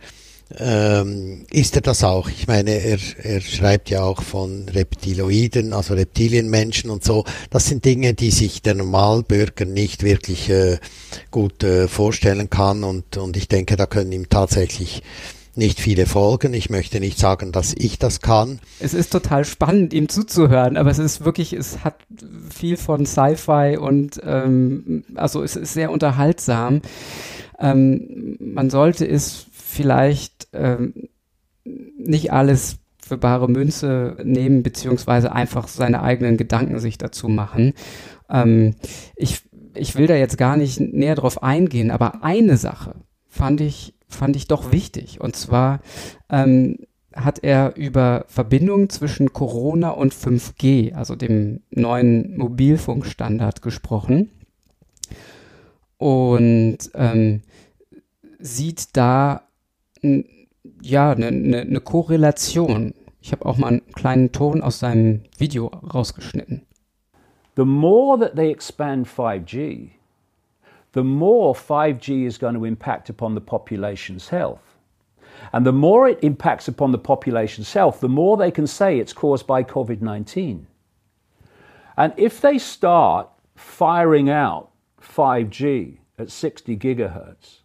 ähm, 0.59 1.45
ist 1.51 1.77
er 1.77 1.83
das 1.83 2.03
auch. 2.03 2.29
Ich 2.29 2.47
meine, 2.47 2.71
er, 2.71 2.99
er 3.23 3.41
schreibt 3.41 3.91
ja 3.91 4.03
auch 4.03 4.23
von 4.23 4.69
Reptiloiden, 4.69 5.73
also 5.73 5.95
Reptilienmenschen 5.95 6.91
und 6.91 7.05
so. 7.05 7.25
Das 7.51 7.67
sind 7.67 7.85
Dinge, 7.85 8.15
die 8.15 8.31
sich 8.31 8.63
der 8.63 8.75
Normalbürger 8.75 9.65
nicht 9.65 10.03
wirklich 10.03 10.51
äh, 10.51 10.79
gut 11.31 11.63
äh, 11.63 11.89
vorstellen 11.89 12.51
kann 12.51 12.85
und, 12.85 13.17
und 13.17 13.37
ich 13.37 13.49
denke, 13.49 13.77
da 13.77 13.87
können 13.87 14.13
ihm 14.13 14.29
tatsächlich 14.29 15.03
nicht 15.57 15.81
viele 15.81 16.07
folgen. 16.07 16.55
Ich 16.55 16.71
möchte 16.71 17.01
nicht 17.01 17.19
sagen, 17.19 17.53
dass 17.53 17.75
ich 17.77 17.99
das 17.99 18.21
kann. 18.21 18.61
Es 18.79 18.95
ist 18.95 19.11
total 19.11 19.45
spannend, 19.45 19.93
ihm 19.93 20.09
zuzuhören, 20.09 20.77
aber 20.77 20.91
es 20.91 20.99
ist 20.99 21.25
wirklich, 21.25 21.53
es 21.53 21.85
hat 21.85 21.97
viel 22.55 22.77
von 22.77 23.05
Sci-Fi 23.05 23.77
und 23.79 24.21
ähm, 24.25 25.05
also 25.15 25.43
es 25.43 25.57
ist 25.57 25.75
sehr 25.75 25.91
unterhaltsam. 25.91 26.83
Ähm, 27.59 28.37
man 28.41 28.71
sollte 28.71 29.07
es 29.07 29.47
vielleicht 29.71 30.49
ähm, 30.53 31.09
nicht 31.65 32.33
alles 32.33 32.79
für 33.01 33.17
bare 33.17 33.49
Münze 33.49 34.17
nehmen, 34.25 34.63
beziehungsweise 34.63 35.33
einfach 35.33 35.69
seine 35.69 36.03
eigenen 36.03 36.37
Gedanken 36.37 36.79
sich 36.81 36.99
dazu 36.99 37.29
machen. 37.29 37.75
Ähm, 38.29 38.75
ich, 39.17 39.43
ich 39.75 39.97
will 39.97 40.07
da 40.07 40.17
jetzt 40.17 40.39
gar 40.39 40.57
nicht 40.57 40.81
näher 40.81 41.15
drauf 41.15 41.43
eingehen, 41.43 41.91
aber 41.91 42.25
eine 42.25 42.57
Sache 42.57 42.97
fand 43.29 43.61
ich, 43.61 43.95
fand 44.09 44.37
ich 44.37 44.49
doch 44.49 44.73
wichtig. 44.73 45.21
Und 45.21 45.37
zwar 45.37 45.81
ähm, 46.29 46.79
hat 47.15 47.43
er 47.43 47.77
über 47.77 48.25
Verbindungen 48.27 48.89
zwischen 48.89 49.33
Corona 49.33 49.91
und 49.91 50.15
5G, 50.15 50.95
also 50.95 51.15
dem 51.15 51.61
neuen 51.71 52.37
Mobilfunkstandard, 52.37 53.63
gesprochen. 53.63 54.31
Und 55.97 56.79
ähm, 56.95 57.43
sieht 58.39 58.97
da 58.97 59.43
ja, 60.83 61.11
eine 61.13 61.33
ne, 61.33 61.65
ne 61.65 61.81
Korrelation. 61.81 62.95
Ich 63.21 63.33
habe 63.33 63.47
auch 63.47 63.59
mal 63.59 63.69
einen 63.69 63.87
kleinen 63.93 64.33
Ton 64.33 64.63
aus 64.63 64.79
seinem 64.79 65.23
Video 65.37 65.67
rausgeschnitten. 65.67 66.67
The 67.57 67.65
more 67.65 68.19
that 68.19 68.37
they 68.37 68.51
expand 68.51 69.07
5G, 69.07 69.91
the 70.95 71.03
more 71.03 71.55
5G 71.55 72.27
is 72.27 72.39
going 72.39 72.55
to 72.55 72.65
impact 72.65 73.11
upon 73.11 73.35
the 73.35 73.41
population's 73.41 74.31
health. 74.31 74.61
And 75.53 75.67
the 75.67 75.73
more 75.73 76.09
it 76.09 76.23
impacts 76.23 76.69
upon 76.69 76.93
the 76.93 76.99
population's 76.99 77.73
health, 77.73 78.01
the 78.01 78.09
more 78.09 78.37
they 78.37 78.51
can 78.51 78.67
say 78.67 78.99
it's 78.99 79.13
caused 79.13 79.47
by 79.47 79.65
COVID 79.65 80.01
19. 80.01 80.67
And 81.97 82.15
if 82.17 82.41
they 82.41 82.59
start 82.59 83.29
firing 83.57 84.31
out 84.31 84.71
5G 85.03 85.99
at 86.19 86.31
60 86.31 86.77
gigahertz, 86.77 87.60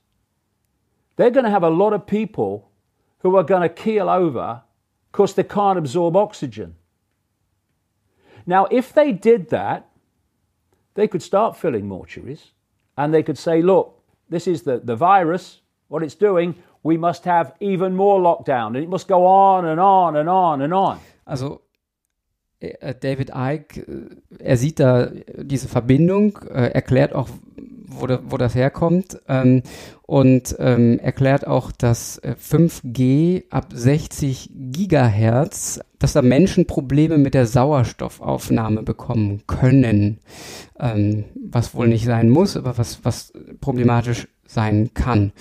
they're 1.15 1.31
going 1.31 1.45
to 1.45 1.49
have 1.49 1.63
a 1.63 1.69
lot 1.69 1.93
of 1.93 2.05
people 2.05 2.69
who 3.19 3.35
are 3.35 3.43
going 3.43 3.61
to 3.61 3.69
keel 3.69 4.09
over 4.09 4.61
because 5.11 5.33
they 5.33 5.43
can't 5.43 5.77
absorb 5.77 6.15
oxygen. 6.15 6.75
Now, 8.45 8.67
if 8.69 8.93
they 8.93 9.11
did 9.11 9.49
that, 9.49 9.89
they 10.93 11.07
could 11.07 11.23
start 11.23 11.57
filling 11.57 11.87
mortuaries 11.87 12.51
and 12.97 13.13
they 13.13 13.23
could 13.23 13.37
say, 13.37 13.61
look, 13.61 14.01
this 14.29 14.47
is 14.47 14.63
the, 14.63 14.79
the 14.79 14.95
virus, 14.95 15.61
what 15.87 16.03
it's 16.03 16.15
doing, 16.15 16.55
we 16.83 16.97
must 16.97 17.25
have 17.25 17.53
even 17.59 17.95
more 17.95 18.19
lockdown 18.19 18.67
and 18.67 18.77
it 18.77 18.89
must 18.89 19.07
go 19.07 19.25
on 19.25 19.65
and 19.65 19.79
on 19.79 20.15
and 20.15 20.29
on 20.29 20.61
and 20.61 20.73
on. 20.73 20.99
Also, 21.25 21.61
David 22.59 23.31
Icke, 23.35 23.81
äh, 23.81 24.43
er 24.43 24.57
sieht 24.57 24.79
da 24.79 25.11
diese 25.37 25.67
Verbindung, 25.67 26.39
äh, 26.49 26.71
erklärt 26.71 27.13
auch, 27.13 27.29
wo, 27.87 28.07
da, 28.07 28.19
wo 28.25 28.37
das 28.37 28.55
herkommt 28.55 29.19
ähm, 29.27 29.63
und 30.03 30.55
ähm, 30.59 30.99
erklärt 30.99 31.47
auch, 31.47 31.71
dass 31.71 32.21
5G 32.21 33.37
äh, 33.37 33.43
ab 33.49 33.67
60 33.73 34.51
Gigahertz, 34.53 35.79
dass 35.99 36.13
da 36.13 36.21
Menschen 36.21 36.65
Probleme 36.65 37.17
mit 37.17 37.33
der 37.33 37.45
Sauerstoffaufnahme 37.45 38.83
bekommen 38.83 39.43
können, 39.47 40.19
ähm, 40.79 41.25
was 41.49 41.75
wohl 41.75 41.87
nicht 41.87 42.05
sein 42.05 42.29
muss, 42.29 42.57
aber 42.57 42.77
was, 42.77 43.03
was 43.03 43.33
problematisch 43.61 44.27
sein 44.47 44.91
kann. 44.93 45.31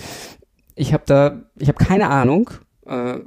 Ich 0.75 0.93
habe 0.93 1.05
da, 1.07 1.43
ich 1.59 1.69
habe 1.69 1.83
keine 1.83 2.11
Ahnung, 2.11 2.51
äh, 2.87 3.19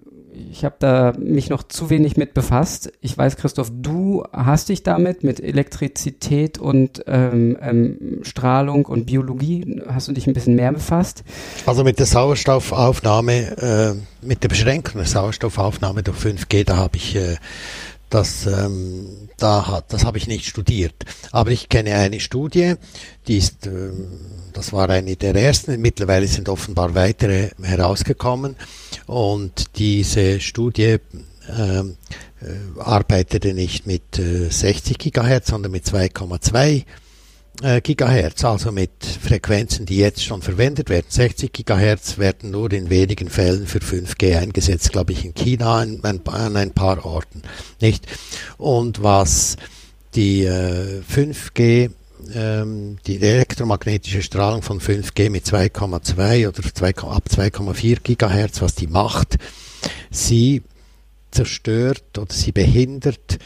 ich 0.52 0.64
habe 0.64 0.76
da 0.80 1.14
mich 1.18 1.50
noch 1.50 1.64
zu 1.64 1.90
wenig 1.90 2.18
mit 2.18 2.34
befasst. 2.34 2.92
Ich 3.02 3.18
weiß, 3.18 3.38
Christoph, 3.38 3.72
du 3.74 4.24
hast 4.32 4.70
dich 4.70 4.84
damit 4.84 5.24
mit 5.24 5.40
Elektrizität 5.40 6.58
und 6.58 7.04
ähm, 7.08 7.58
ähm, 7.62 8.20
Strahlung 8.24 8.86
und 8.86 9.06
Biologie 9.06 9.82
hast 9.88 10.08
du 10.08 10.14
dich 10.14 10.28
ein 10.28 10.34
bisschen 10.34 10.56
mehr 10.56 10.72
befasst. 10.72 11.24
Also 11.66 11.84
mit 11.84 12.00
der 12.00 12.06
Sauerstoffaufnahme, 12.06 13.58
äh, 13.58 14.26
mit 14.26 14.44
der 14.44 14.50
Beschränkung 14.50 14.96
der 14.96 15.08
Sauerstoffaufnahme 15.08 16.04
durch 16.04 16.18
5G, 16.18 16.64
da 16.66 16.78
habe 16.78 16.98
ich 16.98 17.16
äh, 17.16 17.36
das, 18.10 18.46
ähm, 18.46 19.30
da 19.38 19.68
hat, 19.68 19.92
das 19.94 20.06
habe 20.06 20.18
ich 20.18 20.28
nicht 20.28 20.46
studiert. 20.46 20.96
Aber 21.32 21.52
ich 21.52 21.70
kenne 21.70 21.96
eine 21.96 22.20
Studie, 22.20 22.76
die 23.28 23.38
ist, 23.38 23.68
ähm, 23.68 24.08
das 24.54 24.74
war 24.74 24.90
eine 24.90 25.16
der 25.16 25.36
ersten, 25.36 25.80
mittlerweile 25.82 26.28
sind 26.28 26.50
offenbar 26.50 26.96
weitere 26.96 27.50
herausgekommen. 27.62 28.56
Und 29.06 29.78
diese 29.78 30.40
Studie 30.40 30.98
ähm, 31.50 31.98
äh, 32.42 32.80
arbeitete 32.80 33.54
nicht 33.54 33.88
mit 33.88 34.20
äh, 34.20 34.50
60 34.50 34.98
Gigahertz, 34.98 35.48
sondern 35.48 35.72
mit 35.72 35.86
2,2 35.86 36.86
äh, 37.62 37.82
Gigahertz, 37.82 38.44
also 38.44 38.72
mit 38.72 38.92
Frequenzen, 39.04 39.86
die 39.86 39.98
jetzt 39.98 40.24
schon 40.24 40.42
verwendet 40.42 40.90
werden. 40.90 41.08
60 41.10 41.52
Gigahertz 41.52 42.18
werden 42.18 42.52
nur 42.52 42.72
in 42.72 42.90
wenigen 42.90 43.30
Fällen 43.30 43.68
für 43.68 43.80
5G 43.80 44.38
eingesetzt, 44.38 44.92
glaube 44.92 45.14
ich, 45.14 45.26
in 45.26 45.34
China 45.34 45.80
an 45.80 46.00
ein, 46.04 46.26
an 46.28 46.56
ein 46.56 46.72
paar 46.72 47.06
Orten, 47.06 47.42
nicht? 47.82 48.06
Und 48.58 49.02
was 49.02 49.58
die 50.16 50.44
äh, 50.46 51.02
5G 51.02 51.92
ähm, 52.34 52.98
die 53.06 53.22
elektromagnetische 53.22 54.22
Strahlung 54.22 54.62
von 54.62 54.80
5G 54.80 55.30
mit 55.30 55.46
2,2 55.46 56.48
oder 56.48 56.62
2, 56.62 56.90
ab 56.90 57.24
2,4 57.30 58.02
Gigahertz, 58.02 58.62
was 58.62 58.76
die 58.76 58.88
macht, 58.88 59.38
sie 60.10 60.64
zerstört 61.32 62.18
oder 62.18 62.34
sie 62.34 62.52
behindert 62.52 63.40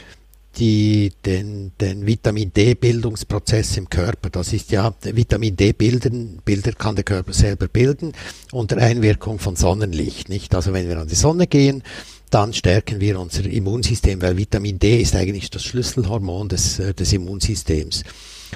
die, 0.58 1.13
den, 1.25 1.72
den 1.79 2.05
Vitamin 2.05 2.51
D-Bildungsprozess 2.53 3.77
im 3.77 3.89
Körper. 3.89 4.29
Das 4.29 4.51
ist 4.53 4.72
ja, 4.72 4.93
Vitamin 5.01 5.55
D 5.55 5.72
bilden, 5.72 6.41
Bilder 6.43 6.74
kann 6.74 6.96
der 6.96 7.05
Körper 7.05 7.34
selber 7.34 7.67
bilden 7.67 8.13
unter 8.51 8.77
Einwirkung 8.77 9.39
von 9.39 9.55
Sonnenlicht. 9.55 10.29
Nicht? 10.29 10.53
Also 10.53 10.74
wenn 10.74 10.89
wir 10.89 10.98
an 10.98 11.08
die 11.08 11.15
Sonne 11.15 11.48
gehen, 11.48 11.84
dann 12.29 12.53
stärken 12.53 13.00
wir 13.00 13.20
unser 13.20 13.46
Immunsystem, 13.46 14.22
weil 14.22 14.38
Vitamin 14.38 14.79
D 14.79 15.01
ist 15.01 15.15
eigentlich 15.15 15.50
das 15.50 15.63
Schlüsselhormon 15.63 16.50
des, 16.50 16.79
äh, 16.79 16.93
des 16.93 17.13
Immunsystems. 17.13 18.03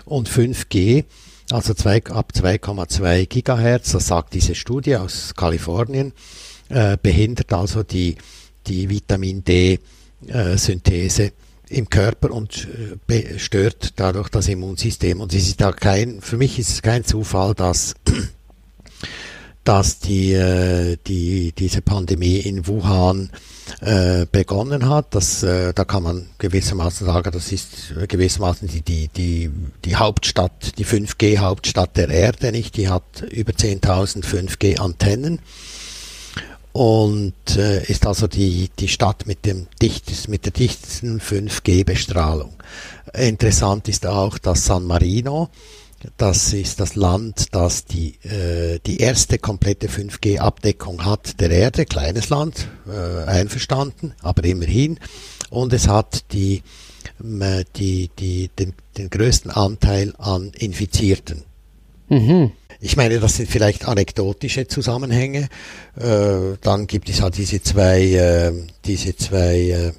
Und 0.06 0.30
5G, 0.30 1.06
also 1.52 1.74
zwei, 1.74 2.04
ab 2.06 2.32
2,2 2.34 3.26
Gigahertz, 3.28 3.92
das 3.92 4.08
sagt 4.08 4.34
diese 4.34 4.56
Studie 4.56 4.96
aus 4.98 5.34
Kalifornien, 5.36 6.14
äh, 6.70 6.98
behindert 7.02 7.54
also 7.54 7.84
die, 7.84 8.16
die 8.68 8.90
Vitamin 8.90 9.44
D-Synthese 9.44 11.24
äh, 11.24 11.32
im 11.70 11.90
Körper 11.90 12.32
und 12.32 12.68
äh, 13.08 13.40
stört 13.40 13.94
dadurch 14.00 14.30
das 14.30 14.48
Immunsystem. 14.48 15.22
Und 15.22 15.34
es 15.34 15.48
ist 15.48 15.62
da 15.62 15.72
kein, 15.72 16.22
für 16.22 16.38
mich 16.38 16.60
ist 16.60 16.70
es 16.70 16.82
kein 16.82 17.04
Zufall, 17.04 17.54
dass, 17.54 17.96
dass 19.64 20.00
die, 20.00 20.34
äh, 20.34 20.98
die, 21.08 21.54
diese 21.54 21.82
Pandemie 21.82 22.38
in 22.38 22.68
Wuhan 22.68 23.32
äh, 23.82 24.26
begonnen 24.32 24.90
hat. 24.90 25.16
Das, 25.16 25.42
da 25.42 25.72
kann 25.74 26.04
man 26.04 26.28
gewissermaßen 26.38 27.06
sagen, 27.08 27.32
das 27.32 27.52
ist 27.52 27.94
gewissermaßen 28.08 28.68
die, 28.68 28.82
die, 28.82 29.08
die, 29.08 29.52
die 29.84 29.96
Hauptstadt, 29.96 30.78
die 30.78 30.86
5G-Hauptstadt 30.86 31.98
der 31.98 32.10
Erde, 32.10 32.52
nicht? 32.52 32.78
Die 32.78 32.90
hat 32.90 33.24
über 33.32 33.54
10.000 33.54 34.24
5G-Antennen 34.24 35.40
und 36.76 37.56
äh, 37.56 37.86
ist 37.86 38.06
also 38.06 38.28
die, 38.28 38.70
die 38.78 38.90
Stadt 38.90 39.28
mit, 39.28 39.46
dem 39.46 39.68
dichtest, 39.82 40.28
mit 40.28 40.44
der 40.44 40.52
dichtesten 40.52 41.22
5G-Bestrahlung. 41.22 42.52
Interessant 43.14 43.88
ist 43.88 44.06
auch, 44.06 44.38
dass 44.38 44.66
San 44.66 44.84
Marino, 44.84 45.48
das 46.18 46.52
ist 46.52 46.82
das 46.82 46.96
Land, 46.96 47.56
das 47.56 47.86
die, 47.86 48.16
äh, 48.26 48.80
die 48.86 48.98
erste 48.98 49.40
komplette 49.40 49.88
5G-Abdeckung 49.88 51.06
hat 51.06 51.40
der 51.40 51.52
Erde, 51.52 51.86
kleines 51.86 52.28
Land, 52.28 52.68
äh, 52.90 53.24
einverstanden, 53.24 54.14
aber 54.22 54.44
immerhin. 54.44 55.00
Und 55.50 55.72
es 55.72 55.88
hat 55.88 56.26
die, 56.34 56.62
äh, 57.24 57.64
die, 57.78 58.10
die, 58.20 58.50
den, 58.50 58.74
den 58.98 59.10
größten 59.10 59.50
Anteil 59.50 60.14
an 60.18 60.52
Infizierten. 60.54 61.44
Mhm. 62.10 62.52
Ich 62.86 62.98
meine, 62.98 63.20
das 63.20 63.38
sind 63.38 63.50
vielleicht 63.50 63.88
anekdotische 63.88 64.68
Zusammenhänge. 64.68 65.50
Äh, 66.00 66.56
dann 66.62 66.86
gibt 66.86 67.10
es 67.10 67.20
halt 67.20 67.36
diese 67.36 67.60
zwei, 67.64 68.04
äh, 68.04 68.54
diese 68.86 69.16
zwei 69.16 69.94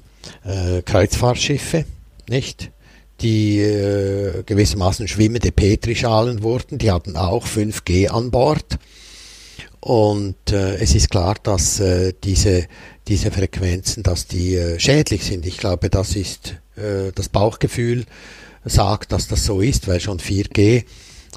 äh, 0.45 0.77
äh 0.77 0.81
Kreuzfahrtschiffe, 0.83 1.83
nicht? 2.29 2.71
Die 3.19 3.57
gewissermaßen 4.45 5.07
schwimmende 5.07 5.51
Petrischalen 5.51 6.43
wurden. 6.43 6.77
Die 6.77 6.91
hatten 6.91 7.17
auch 7.17 7.47
5G 7.47 8.09
an 8.09 8.29
Bord. 8.29 8.77
Und 9.79 10.51
es 10.51 10.93
ist 10.93 11.09
klar, 11.09 11.35
dass 11.41 11.81
diese, 12.23 12.67
diese 13.07 13.31
Frequenzen, 13.31 14.03
dass 14.03 14.27
die 14.27 14.61
schädlich 14.77 15.23
sind. 15.23 15.47
Ich 15.47 15.57
glaube, 15.57 15.89
das 15.89 16.15
ist 16.15 16.57
das 16.75 17.29
Bauchgefühl 17.29 18.05
sagt, 18.65 19.11
dass 19.11 19.27
das 19.27 19.45
so 19.45 19.61
ist, 19.61 19.87
weil 19.87 19.99
schon 19.99 20.19
4G 20.19 20.59
äh, 20.59 20.83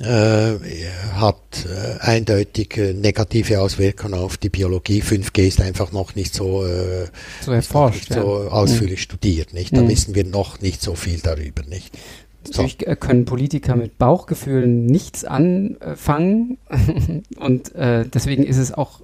hat 0.02 1.66
äh, 1.66 1.98
eindeutig 2.00 2.76
äh, 2.76 2.92
negative 2.92 3.60
Auswirkungen 3.60 4.14
auf 4.14 4.36
die 4.36 4.48
Biologie. 4.48 5.02
5G 5.02 5.46
ist 5.46 5.60
einfach 5.60 5.92
noch 5.92 6.14
nicht 6.14 6.34
so, 6.34 6.64
äh, 6.64 7.08
so, 7.40 7.52
erforscht, 7.52 8.12
so 8.12 8.48
ausführlich 8.50 9.00
mhm. 9.00 9.02
studiert. 9.02 9.52
Nicht? 9.52 9.76
Da 9.76 9.82
mhm. 9.82 9.88
wissen 9.88 10.14
wir 10.14 10.24
noch 10.24 10.60
nicht 10.60 10.80
so 10.80 10.94
viel 10.94 11.20
darüber. 11.20 11.62
Nicht? 11.64 11.96
Natürlich 12.46 12.78
so. 12.86 12.96
können 12.96 13.26
Politiker 13.26 13.76
mit 13.76 13.98
Bauchgefühlen 13.98 14.86
nichts 14.86 15.24
anfangen 15.24 16.56
und 17.38 17.74
äh, 17.74 18.06
deswegen 18.06 18.44
ist 18.44 18.56
es 18.56 18.72
auch 18.72 19.00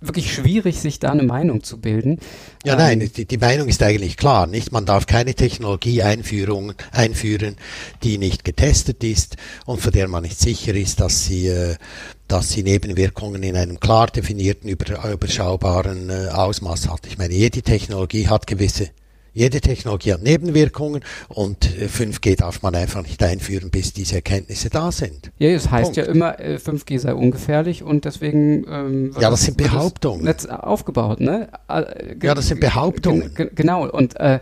wirklich 0.00 0.32
schwierig, 0.32 0.78
sich 0.78 1.00
da 1.00 1.10
eine 1.10 1.24
Meinung 1.24 1.62
zu 1.62 1.80
bilden. 1.80 2.20
Ja, 2.64 2.74
ähm, 2.74 2.78
nein, 2.78 3.10
die, 3.14 3.24
die, 3.24 3.38
Meinung 3.38 3.68
ist 3.68 3.82
eigentlich 3.82 4.16
klar, 4.16 4.46
nicht? 4.46 4.72
Man 4.72 4.86
darf 4.86 5.06
keine 5.06 5.34
Technologie 5.34 6.02
einführen, 6.02 7.56
die 8.02 8.18
nicht 8.18 8.44
getestet 8.44 9.02
ist 9.02 9.36
und 9.66 9.80
von 9.80 9.92
der 9.92 10.08
man 10.08 10.22
nicht 10.22 10.38
sicher 10.38 10.74
ist, 10.74 11.00
dass 11.00 11.24
sie, 11.24 11.48
äh, 11.48 11.76
dass 12.28 12.50
sie 12.50 12.62
Nebenwirkungen 12.62 13.42
in 13.42 13.56
einem 13.56 13.80
klar 13.80 14.06
definierten, 14.06 14.68
überschaubaren 14.68 16.10
äh, 16.10 16.28
Ausmaß 16.28 16.88
hat. 16.88 17.06
Ich 17.06 17.18
meine, 17.18 17.34
jede 17.34 17.62
Technologie 17.62 18.28
hat 18.28 18.46
gewisse 18.46 18.90
jede 19.38 19.60
Technologie 19.60 20.12
hat 20.14 20.22
Nebenwirkungen 20.22 21.02
und 21.28 21.64
5G 21.64 22.32
äh, 22.32 22.36
darf 22.36 22.62
man 22.62 22.74
einfach 22.74 23.02
nicht 23.02 23.22
einführen, 23.22 23.70
bis 23.70 23.92
diese 23.92 24.16
Erkenntnisse 24.16 24.68
da 24.68 24.90
sind. 24.90 25.30
Ja, 25.38 25.50
es 25.50 25.70
heißt 25.70 25.94
Punkt. 25.94 25.96
ja 25.96 26.04
immer, 26.04 26.38
5G 26.38 26.94
äh, 26.94 26.98
sei 26.98 27.14
ungefährlich 27.14 27.82
und 27.82 28.04
deswegen 28.04 28.66
ähm, 28.68 29.14
ja, 29.20 29.30
das 29.30 29.42
sind 29.42 29.56
Behauptungen. 29.56 30.24
Das 30.24 30.46
aufgebaut, 30.46 31.20
ne? 31.20 31.48
Äh, 31.68 32.16
ja, 32.22 32.34
das 32.34 32.48
sind 32.48 32.60
Behauptungen. 32.60 33.30
Genau, 33.54 33.88
und 33.88 34.16
äh, 34.16 34.40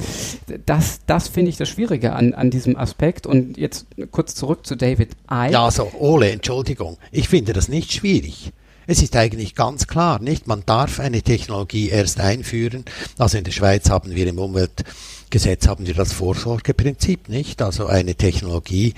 das, 0.65 1.01
das 1.07 1.29
finde 1.29 1.51
ich 1.51 1.57
das 1.57 1.69
Schwierige 1.69 2.15
an, 2.15 2.33
an 2.35 2.51
diesem 2.51 2.77
Aspekt. 2.77 3.27
Und 3.27 3.57
jetzt 3.59 3.87
kurz 4.11 4.35
zurück 4.35 4.67
zu 4.67 4.77
David 4.77 5.13
Icke. 5.31 5.53
Ja, 5.53 5.67
also 5.67 5.91
Ole, 5.99 6.31
Entschuldigung, 6.31 6.97
ich 7.13 7.29
finde 7.29 7.53
das 7.53 7.69
nicht 7.69 7.93
schwierig. 7.93 8.53
Es 8.89 9.03
ist 9.03 9.17
eigentlich 9.17 9.57
ganz 9.57 9.89
klar, 9.89 10.21
nicht? 10.21 10.47
Man 10.47 10.63
darf 10.65 11.01
eine 11.01 11.23
Technologie 11.23 11.89
erst 11.89 12.21
einführen. 12.21 12.85
Also 13.19 13.37
in 13.37 13.45
der 13.45 13.51
Schweiz 13.51 13.91
haben 13.91 14.15
wir 14.15 14.27
im 14.29 14.39
Umweltgesetz 14.39 15.67
haben 15.67 15.87
wir 15.87 15.95
das 15.95 16.13
Vorsorgeprinzip, 16.13 17.29
nicht? 17.29 17.63
Also 17.63 17.87
eine 17.87 18.15
Technologie 18.15 18.95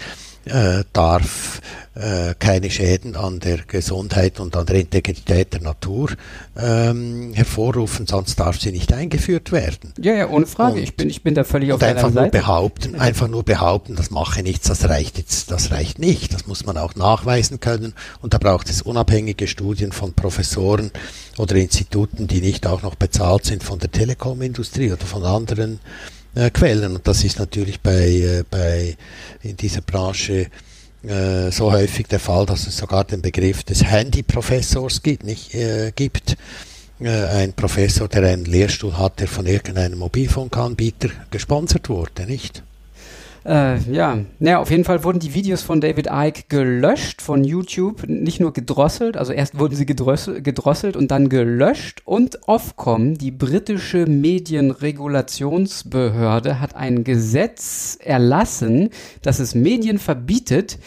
äh, 0.49 0.85
darf 0.93 1.61
äh, 1.99 2.35
keine 2.39 2.71
Schäden 2.71 3.17
an 3.17 3.41
der 3.41 3.59
Gesundheit 3.67 4.39
und 4.39 4.57
an 4.57 4.67
der 4.67 4.77
Integrität 4.77 5.53
der 5.53 5.63
Natur 5.63 6.11
ähm, 6.57 7.33
hervorrufen, 7.35 8.07
sonst 8.07 8.39
darf 8.39 8.61
sie 8.61 8.71
nicht 8.71 8.93
eingeführt 8.93 9.51
werden. 9.51 9.93
Ja, 10.01 10.15
ja, 10.15 10.29
ohne 10.29 10.47
Frage. 10.47 10.77
Und, 10.77 10.83
ich 10.83 10.95
bin, 10.95 11.11
ich 11.11 11.23
bin 11.25 11.35
da 11.35 11.43
völlig 11.43 11.73
auf 11.73 11.83
einfach 11.83 12.13
nur 12.13 12.29
behaupten, 12.29 12.95
einfach 12.95 13.27
nur 13.27 13.43
behaupten, 13.43 13.97
das 13.97 14.11
mache 14.11 14.43
nichts, 14.43 14.69
das 14.69 14.89
reicht 14.89 15.19
jetzt, 15.19 15.51
das 15.51 15.73
reicht 15.73 15.99
nicht. 15.99 16.33
Das 16.33 16.47
muss 16.47 16.65
man 16.65 16.77
auch 16.77 16.95
nachweisen 16.95 17.59
können. 17.59 17.95
Und 18.23 18.33
da 18.33 18.39
braucht 18.39 18.71
es 18.71 18.83
unabhängige 18.83 19.49
Studien 19.49 19.91
von 19.91 20.13
Professoren 20.13 20.93
oder 21.37 21.57
Instituten, 21.57 22.29
die 22.29 22.41
nicht 22.41 22.67
auch 22.67 22.83
noch 22.83 22.95
bezahlt 22.95 23.45
sind 23.45 23.65
von 23.65 23.81
der 23.81 23.91
Telekomindustrie 23.91 24.93
oder 24.93 25.05
von 25.05 25.25
anderen 25.25 25.81
äh, 26.39 26.51
Quellen. 26.51 26.97
Und 26.97 27.07
das 27.07 27.25
ist 27.25 27.39
natürlich 27.39 27.81
bei, 27.81 28.09
äh, 28.09 28.45
bei 28.49 28.97
in 29.43 29.57
dieser 29.57 29.81
Branche 29.81 30.47
äh, 31.03 31.51
so 31.51 31.73
häufig 31.73 32.07
der 32.07 32.21
Fall, 32.21 32.47
dass 32.47 32.67
es 32.67 32.77
sogar 32.77 33.05
den 33.05 33.23
Begriff 33.23 33.63
des 33.65 33.85
Handy-Professors 33.85 35.03
gibt, 35.03 35.25
nicht, 35.25 35.55
äh, 35.55 35.93
gibt. 35.95 36.37
Äh, 37.01 37.27
ein 37.27 37.53
Professor, 37.53 38.09
der 38.09 38.25
einen 38.25 38.45
Lehrstuhl 38.45 38.99
hat, 38.99 39.21
der 39.21 39.29
von 39.29 39.47
irgendeinem 39.47 39.99
Mobilfunkanbieter 39.99 41.11
gesponsert 41.31 41.89
wurde, 41.89 42.27
nicht? 42.27 42.63
Äh, 43.45 43.79
ja, 43.91 44.19
naja, 44.39 44.59
auf 44.59 44.71
jeden 44.71 44.85
Fall 44.85 45.03
wurden 45.05 45.19
die 45.21 45.35
Videos 45.35 45.61
von 45.63 45.81
David 45.81 46.09
Icke 46.11 46.43
gelöscht 46.49 47.23
von 47.23 47.45
YouTube, 47.45 48.09
nicht 48.09 48.41
nur 48.41 48.53
gedrosselt, 48.53 49.17
also 49.17 49.33
erst 49.33 49.57
wurden 49.59 49.77
sie 49.77 49.87
gedrosselt, 49.87 50.43
gedrosselt 50.45 50.97
und 50.97 51.11
dann 51.11 51.29
gelöscht. 51.29 52.03
Und 52.05 52.49
Ofcom, 52.49 53.17
die 53.17 53.31
britische 53.31 54.07
Medienregulationsbehörde, 54.07 56.61
hat 56.61 56.77
ein 56.77 57.05
Gesetz 57.05 57.97
erlassen, 58.01 58.91
das 59.23 59.39
es 59.39 59.55
Medien 59.55 59.99
verbietet, 59.99 60.79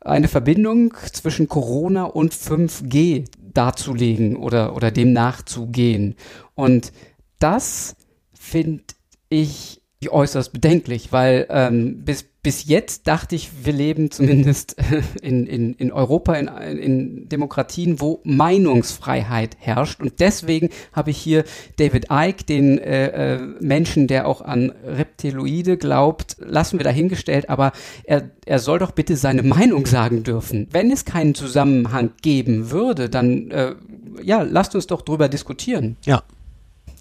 eine 0.00 0.28
Verbindung 0.28 0.94
zwischen 1.12 1.48
Corona 1.48 2.04
und 2.04 2.32
5G 2.34 3.24
darzulegen 3.54 4.36
oder, 4.36 4.76
oder 4.76 4.90
dem 4.90 5.12
nachzugehen. 5.12 6.16
Und 6.54 6.92
das 7.38 7.96
finde 8.32 8.84
ich 9.28 9.80
äußerst 10.10 10.52
bedenklich, 10.52 11.12
weil 11.12 11.46
ähm, 11.50 12.04
bis, 12.04 12.24
bis 12.42 12.66
jetzt 12.66 13.06
dachte 13.06 13.34
ich, 13.34 13.50
wir 13.64 13.72
leben 13.72 14.10
zumindest 14.10 14.76
in, 15.22 15.46
in, 15.46 15.74
in 15.74 15.92
Europa, 15.92 16.34
in, 16.34 16.48
in 16.48 17.28
Demokratien, 17.28 18.00
wo 18.00 18.20
Meinungsfreiheit 18.24 19.56
herrscht. 19.58 20.00
Und 20.00 20.20
deswegen 20.20 20.70
habe 20.92 21.10
ich 21.10 21.18
hier 21.18 21.44
David 21.76 22.06
Icke, 22.10 22.44
den 22.44 22.78
äh, 22.78 23.34
äh, 23.34 23.38
Menschen, 23.60 24.06
der 24.06 24.26
auch 24.26 24.40
an 24.40 24.72
Reptiloide 24.84 25.76
glaubt, 25.76 26.36
lassen 26.38 26.78
wir 26.78 26.84
dahingestellt, 26.84 27.48
aber 27.48 27.72
er, 28.04 28.30
er 28.46 28.58
soll 28.58 28.78
doch 28.78 28.90
bitte 28.90 29.16
seine 29.16 29.42
Meinung 29.42 29.86
sagen 29.86 30.22
dürfen. 30.22 30.68
Wenn 30.70 30.90
es 30.90 31.04
keinen 31.04 31.34
Zusammenhang 31.34 32.10
geben 32.22 32.70
würde, 32.70 33.08
dann 33.08 33.50
äh, 33.50 33.74
ja, 34.22 34.42
lasst 34.42 34.74
uns 34.74 34.86
doch 34.86 35.02
drüber 35.02 35.28
diskutieren. 35.28 35.96
Ja. 36.04 36.22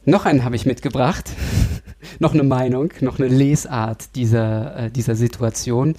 Noch 0.06 0.26
einen 0.26 0.44
habe 0.44 0.56
ich 0.56 0.66
mitgebracht 0.66 1.32
noch 2.20 2.34
eine 2.34 2.44
Meinung, 2.44 2.92
noch 3.02 3.20
eine 3.20 3.28
Lesart 3.28 4.16
dieser, 4.16 4.76
äh, 4.76 4.92
dieser 4.92 5.16
Situation. 5.16 5.96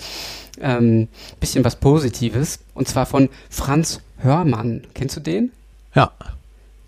Ähm, 0.61 1.09
bisschen 1.41 1.65
was 1.65 1.77
Positives. 1.77 2.61
Und 2.75 2.89
zwar 2.89 3.07
von 3.07 3.29
Franz 3.51 4.01
Hörmann. 4.19 4.83
Kennst 4.95 5.17
du 5.17 5.21
den? 5.21 5.53
Ja. 5.95 6.13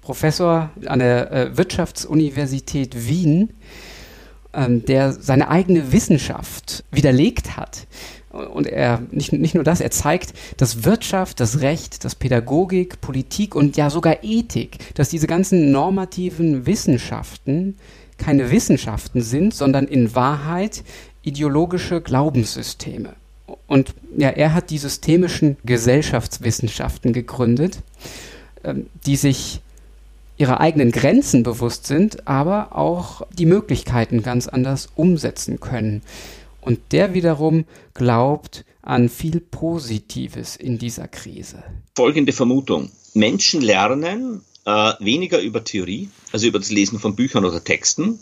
Professor 0.01 0.71
an 0.87 1.01
der 1.01 1.33
äh, 1.33 1.57
Wirtschaftsuniversität 1.57 3.09
Wien, 3.09 3.51
ähm, 4.55 4.85
der 4.85 5.13
seine 5.13 5.49
eigene 5.49 5.93
Wissenschaft 5.93 6.85
widerlegt 6.93 7.57
hat. 7.57 7.87
Und 8.31 8.67
er, 8.67 9.03
nicht, 9.11 9.33
nicht 9.33 9.55
nur 9.55 9.65
das, 9.65 9.81
er 9.81 9.91
zeigt, 9.91 10.35
dass 10.59 10.85
Wirtschaft, 10.85 11.41
das 11.41 11.61
Recht, 11.61 12.05
das 12.05 12.15
Pädagogik, 12.15 13.01
Politik 13.01 13.55
und 13.55 13.77
ja 13.77 13.89
sogar 13.89 14.23
Ethik, 14.23 14.95
dass 14.95 15.09
diese 15.09 15.27
ganzen 15.27 15.73
normativen 15.73 16.67
Wissenschaften 16.67 17.77
keine 18.19 18.51
Wissenschaften 18.51 19.23
sind, 19.23 19.55
sondern 19.55 19.87
in 19.87 20.15
Wahrheit 20.15 20.83
ideologische 21.23 22.01
Glaubenssysteme. 22.01 23.15
Und 23.67 23.95
ja, 24.17 24.31
er 24.31 24.55
hat 24.55 24.71
die 24.71 24.79
systemischen 24.79 25.57
Gesellschaftswissenschaften 25.65 27.13
gegründet, 27.13 27.81
ähm, 28.65 28.87
die 29.07 29.17
sich 29.17 29.61
ihrer 30.39 30.61
eigenen 30.61 30.91
Grenzen 30.93 31.43
bewusst 31.43 31.87
sind, 31.87 32.29
aber 32.29 32.77
auch 32.77 33.23
die 33.33 33.47
Möglichkeiten 33.47 34.23
ganz 34.23 34.49
anders 34.49 34.89
umsetzen 34.95 35.61
können. 35.61 36.03
Und 36.61 36.81
der 36.93 37.15
wiederum 37.15 37.65
glaubt 37.95 38.65
an 38.83 39.09
viel 39.09 39.41
Positives 39.41 40.57
in 40.57 40.79
dieser 40.79 41.09
Krise. 41.09 41.63
Folgende 41.95 42.33
Vermutung. 42.33 42.91
Menschen 43.15 43.63
lernen 43.63 44.43
äh, 44.65 44.93
weniger 45.01 45.41
über 45.41 45.65
Theorie, 45.65 46.11
also 46.33 46.47
über 46.47 46.59
das 46.59 46.71
Lesen 46.71 46.99
von 46.99 47.17
Büchern 47.17 47.45
oder 47.45 47.63
Texten, 47.63 48.19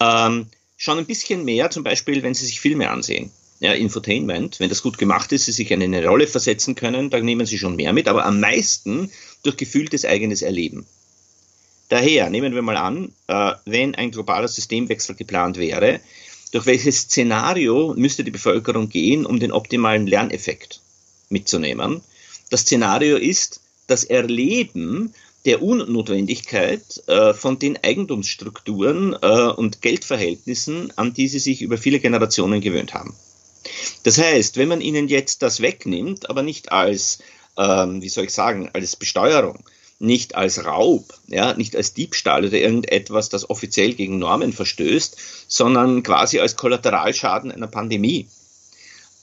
ähm, 0.00 0.46
schon 0.76 0.98
ein 0.98 1.06
bisschen 1.06 1.44
mehr, 1.44 1.70
zum 1.70 1.82
Beispiel, 1.82 2.22
wenn 2.22 2.34
sie 2.34 2.46
sich 2.46 2.60
Filme 2.60 2.90
ansehen. 2.90 3.30
Ja, 3.60 3.72
Infotainment, 3.72 4.60
wenn 4.60 4.68
das 4.68 4.82
gut 4.82 4.98
gemacht 4.98 5.32
ist, 5.32 5.46
sie 5.46 5.52
sich 5.52 5.72
in 5.72 5.82
eine 5.82 6.06
Rolle 6.06 6.28
versetzen 6.28 6.76
können, 6.76 7.10
dann 7.10 7.24
nehmen 7.24 7.44
sie 7.44 7.58
schon 7.58 7.74
mehr 7.74 7.92
mit, 7.92 8.06
aber 8.06 8.24
am 8.24 8.38
meisten 8.38 9.10
durch 9.42 9.56
gefühltes 9.56 10.04
eigenes 10.04 10.42
Erleben. 10.42 10.86
Daher 11.88 12.30
nehmen 12.30 12.54
wir 12.54 12.62
mal 12.62 12.76
an, 12.76 13.12
äh, 13.26 13.52
wenn 13.64 13.96
ein 13.96 14.12
globaler 14.12 14.46
Systemwechsel 14.46 15.16
geplant 15.16 15.56
wäre, 15.56 16.00
durch 16.52 16.66
welches 16.66 17.00
Szenario 17.00 17.94
müsste 17.96 18.24
die 18.24 18.30
Bevölkerung 18.30 18.88
gehen, 18.88 19.26
um 19.26 19.40
den 19.40 19.52
optimalen 19.52 20.06
Lerneffekt 20.06 20.80
mitzunehmen? 21.28 22.00
Das 22.50 22.60
Szenario 22.60 23.16
ist 23.16 23.60
das 23.86 24.04
Erleben 24.04 25.14
der 25.44 25.62
Unnotwendigkeit 25.62 26.82
äh, 27.06 27.32
von 27.32 27.58
den 27.58 27.82
Eigentumsstrukturen 27.82 29.16
äh, 29.20 29.48
und 29.50 29.82
Geldverhältnissen, 29.82 30.92
an 30.96 31.14
die 31.14 31.28
sie 31.28 31.38
sich 31.38 31.62
über 31.62 31.78
viele 31.78 32.00
Generationen 32.00 32.60
gewöhnt 32.60 32.94
haben. 32.94 33.14
Das 34.02 34.18
heißt, 34.18 34.56
wenn 34.56 34.68
man 34.68 34.80
ihnen 34.80 35.08
jetzt 35.08 35.42
das 35.42 35.60
wegnimmt, 35.60 36.28
aber 36.28 36.42
nicht 36.42 36.72
als, 36.72 37.18
ähm, 37.56 38.02
wie 38.02 38.08
soll 38.08 38.24
ich 38.24 38.32
sagen, 38.32 38.70
als 38.72 38.96
Besteuerung, 38.96 39.64
nicht 39.98 40.34
als 40.34 40.64
Raub, 40.64 41.14
ja, 41.26 41.54
nicht 41.54 41.74
als 41.74 41.92
Diebstahl 41.92 42.44
oder 42.44 42.58
irgendetwas, 42.58 43.28
das 43.28 43.50
offiziell 43.50 43.94
gegen 43.94 44.18
Normen 44.18 44.52
verstößt, 44.52 45.16
sondern 45.48 46.02
quasi 46.02 46.38
als 46.38 46.56
Kollateralschaden 46.56 47.50
einer 47.50 47.66
Pandemie. 47.66 48.28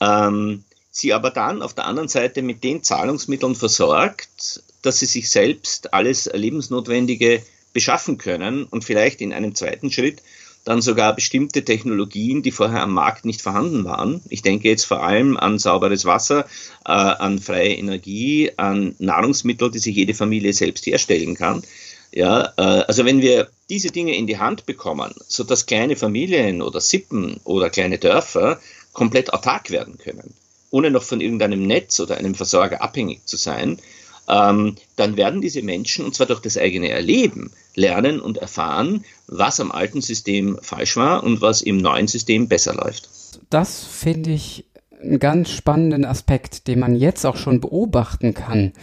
Ähm, 0.02 0.64
sie 0.92 1.14
aber 1.14 1.32
dann 1.32 1.62
auf 1.62 1.74
der 1.74 1.86
anderen 1.86 2.10
Seite 2.10 2.42
mit 2.42 2.64
den 2.64 2.84
Zahlungsmitteln 2.84 3.56
versorgt, 3.56 4.64
dass 4.86 5.00
sie 5.00 5.06
sich 5.06 5.30
selbst 5.30 5.94
alles 5.94 6.30
Lebensnotwendige 6.32 7.42
beschaffen 7.74 8.18
können 8.18 8.64
und 8.64 8.84
vielleicht 8.84 9.22
in 9.22 9.34
einem 9.34 9.56
zweiten 9.56 9.92
Schritt 9.92 10.22
dann 10.66 10.82
sogar 10.82 11.16
bestimmte 11.16 11.64
Technologien, 11.64 12.42
die 12.42 12.52
vorher 12.52 12.82
am 12.82 12.94
Markt 12.94 13.24
nicht 13.24 13.42
vorhanden 13.42 13.86
waren. 13.86 14.22
Ich 14.30 14.42
denke 14.42 14.68
jetzt 14.68 14.86
vor 14.86 15.04
allem 15.04 15.38
an 15.38 15.60
sauberes 15.60 16.06
Wasser, 16.06 16.46
äh, 16.86 16.92
an 16.92 17.40
freie 17.40 17.76
Energie, 17.76 18.52
an 18.58 18.96
Nahrungsmittel, 18.98 19.70
die 19.70 19.80
sich 19.80 19.96
jede 19.96 20.16
Familie 20.16 20.54
selbst 20.54 20.86
herstellen 20.88 21.36
kann. 21.36 21.64
Ja, 22.12 22.54
äh, 22.58 22.62
also 22.88 23.06
wenn 23.06 23.22
wir 23.22 23.50
diese 23.70 23.92
Dinge 23.92 24.16
in 24.16 24.26
die 24.26 24.40
Hand 24.40 24.66
bekommen, 24.66 25.14
so 25.28 25.44
dass 25.44 25.68
kleine 25.68 25.96
Familien 25.96 26.62
oder 26.64 26.82
Sippen 26.82 27.40
oder 27.44 27.70
kleine 27.70 28.00
Dörfer 28.00 28.60
komplett 28.94 29.34
autark 29.34 29.70
werden 29.70 30.00
können, 30.00 30.34
ohne 30.72 30.90
noch 30.90 31.04
von 31.04 31.22
irgendeinem 31.22 31.68
Netz 31.68 32.00
oder 32.00 32.18
einem 32.18 32.34
Versorger 32.34 32.82
abhängig 32.82 33.26
zu 33.26 33.38
sein, 33.38 33.80
ähm, 34.28 34.76
dann 34.96 35.18
werden 35.18 35.42
diese 35.42 35.62
Menschen, 35.62 36.06
und 36.06 36.16
zwar 36.16 36.28
durch 36.28 36.42
das 36.42 36.58
eigene 36.58 36.90
Erleben, 36.90 37.52
lernen 37.76 38.20
und 38.20 38.38
erfahren, 38.38 39.04
was 39.28 39.60
am 39.60 39.72
alten 39.72 40.02
System 40.02 40.58
falsch 40.62 40.98
war 40.98 41.24
und 41.24 41.42
was 41.42 41.62
im 41.62 41.78
neuen 41.78 42.08
System 42.08 42.48
besser 42.48 42.76
läuft. 42.76 43.10
Das 43.50 43.84
finde 43.84 44.32
ich 44.32 44.66
einen 45.02 45.20
ganz 45.20 45.52
spannenden 45.52 46.06
Aspekt, 46.06 46.68
den 46.68 46.80
man 46.80 46.96
jetzt 46.96 47.26
auch 47.26 47.38
schon 47.38 47.62
beobachten 47.62 48.34
kann. 48.34 48.74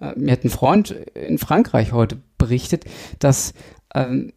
Äh, 0.00 0.12
mir 0.16 0.32
hat 0.32 0.44
ein 0.44 0.50
Freund 0.50 0.90
in 1.14 1.38
Frankreich 1.38 1.92
heute 1.92 2.18
berichtet, 2.38 2.84
dass 3.18 3.52
ähm, 3.94 4.32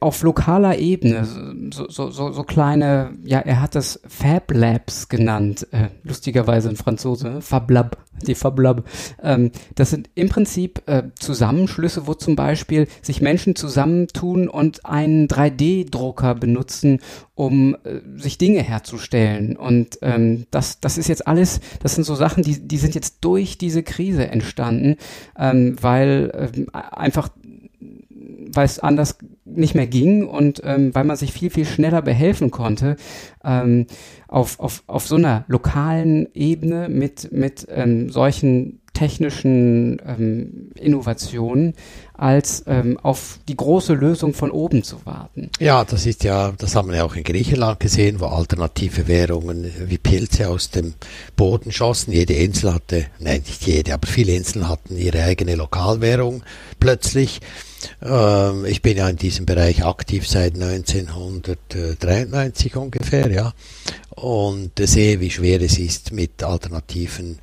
auf 0.00 0.22
lokaler 0.22 0.78
Ebene, 0.78 1.24
so, 1.72 1.88
so, 1.88 2.10
so, 2.10 2.32
so 2.32 2.42
kleine, 2.42 3.16
ja, 3.24 3.38
er 3.38 3.60
hat 3.60 3.74
das 3.74 4.00
Fab 4.08 4.52
Labs 4.52 5.08
genannt, 5.08 5.66
äh, 5.70 5.88
lustigerweise 6.02 6.68
ein 6.68 6.76
Franzose, 6.76 7.40
Fab 7.40 7.70
Lab, 7.70 7.98
die 8.26 8.34
Fab 8.34 8.58
Lab. 8.58 8.84
Ähm, 9.22 9.50
das 9.74 9.90
sind 9.90 10.10
im 10.14 10.28
Prinzip 10.28 10.82
äh, 10.86 11.04
Zusammenschlüsse, 11.18 12.06
wo 12.06 12.14
zum 12.14 12.36
Beispiel 12.36 12.86
sich 13.02 13.20
Menschen 13.20 13.56
zusammentun 13.56 14.48
und 14.48 14.84
einen 14.84 15.28
3D-Drucker 15.28 16.34
benutzen, 16.34 17.00
um 17.34 17.76
äh, 17.84 18.00
sich 18.16 18.38
Dinge 18.38 18.62
herzustellen. 18.62 19.56
Und 19.56 19.98
ähm, 20.02 20.46
das, 20.50 20.80
das 20.80 20.98
ist 20.98 21.08
jetzt 21.08 21.26
alles, 21.26 21.60
das 21.82 21.94
sind 21.94 22.04
so 22.04 22.14
Sachen, 22.14 22.42
die, 22.42 22.66
die 22.66 22.78
sind 22.78 22.94
jetzt 22.94 23.18
durch 23.20 23.58
diese 23.58 23.82
Krise 23.82 24.26
entstanden, 24.28 24.96
ähm, 25.38 25.76
weil 25.80 26.50
ähm, 26.54 26.66
einfach 26.72 27.30
weil 28.50 28.64
es 28.64 28.78
anders 28.78 29.18
nicht 29.54 29.74
mehr 29.74 29.86
ging 29.86 30.26
und 30.26 30.60
ähm, 30.64 30.94
weil 30.94 31.04
man 31.04 31.16
sich 31.16 31.32
viel, 31.32 31.50
viel 31.50 31.64
schneller 31.64 32.02
behelfen 32.02 32.50
konnte, 32.50 32.96
ähm, 33.44 33.86
auf, 34.26 34.60
auf, 34.60 34.82
auf 34.86 35.06
so 35.06 35.16
einer 35.16 35.44
lokalen 35.48 36.28
Ebene 36.34 36.88
mit, 36.88 37.32
mit 37.32 37.66
ähm, 37.70 38.10
solchen 38.10 38.80
technischen 38.98 40.02
ähm, 40.04 40.72
Innovationen, 40.74 41.74
als 42.14 42.64
ähm, 42.66 42.98
auf 43.00 43.38
die 43.46 43.56
große 43.56 43.94
Lösung 43.94 44.34
von 44.34 44.50
oben 44.50 44.82
zu 44.82 45.06
warten. 45.06 45.50
Ja, 45.60 45.84
das 45.84 46.04
ist 46.04 46.24
ja, 46.24 46.52
das 46.58 46.74
haben 46.74 46.88
wir 46.88 46.96
ja 46.96 47.04
auch 47.04 47.14
in 47.14 47.22
Griechenland 47.22 47.78
gesehen, 47.78 48.18
wo 48.18 48.26
alternative 48.26 49.06
Währungen 49.06 49.70
wie 49.86 49.98
Pilze 49.98 50.48
aus 50.48 50.70
dem 50.70 50.94
Boden 51.36 51.70
schossen. 51.70 52.12
Jede 52.12 52.34
Insel 52.34 52.74
hatte, 52.74 53.06
nein, 53.20 53.42
nicht 53.46 53.64
jede, 53.66 53.94
aber 53.94 54.08
viele 54.08 54.34
Inseln 54.34 54.68
hatten 54.68 54.96
ihre 54.96 55.22
eigene 55.22 55.54
Lokalwährung 55.54 56.42
plötzlich. 56.80 57.40
Ähm, 58.02 58.64
ich 58.64 58.82
bin 58.82 58.96
ja 58.96 59.08
in 59.08 59.16
diesem 59.16 59.46
Bereich 59.46 59.84
aktiv 59.84 60.28
seit 60.28 60.54
1993 60.54 62.76
ungefähr, 62.76 63.30
ja, 63.30 63.52
und 64.10 64.72
sehe, 64.78 65.20
wie 65.20 65.30
schwer 65.30 65.62
es 65.62 65.78
ist, 65.78 66.12
mit 66.12 66.42
alternativen 66.42 67.38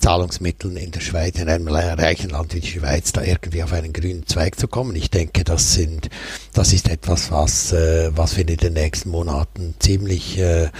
Zahlungsmitteln 0.00 0.76
in 0.76 0.90
der 0.90 1.00
Schweiz, 1.00 1.38
in 1.38 1.48
einem 1.48 1.68
reichen 1.68 2.30
Land 2.30 2.54
wie 2.54 2.60
die 2.60 2.68
Schweiz, 2.68 3.12
da 3.12 3.22
irgendwie 3.22 3.62
auf 3.62 3.72
einen 3.72 3.92
grünen 3.92 4.26
Zweig 4.26 4.58
zu 4.58 4.68
kommen. 4.68 4.96
Ich 4.96 5.10
denke, 5.10 5.44
das 5.44 5.74
sind, 5.74 6.10
das 6.52 6.72
ist 6.72 6.88
etwas, 6.88 7.30
was, 7.30 7.72
äh, 7.72 8.10
was 8.14 8.36
wir 8.36 8.48
in 8.48 8.56
den 8.56 8.72
nächsten 8.72 9.10
Monaten 9.10 9.74
ziemlich, 9.78 10.38
äh, 10.38 10.70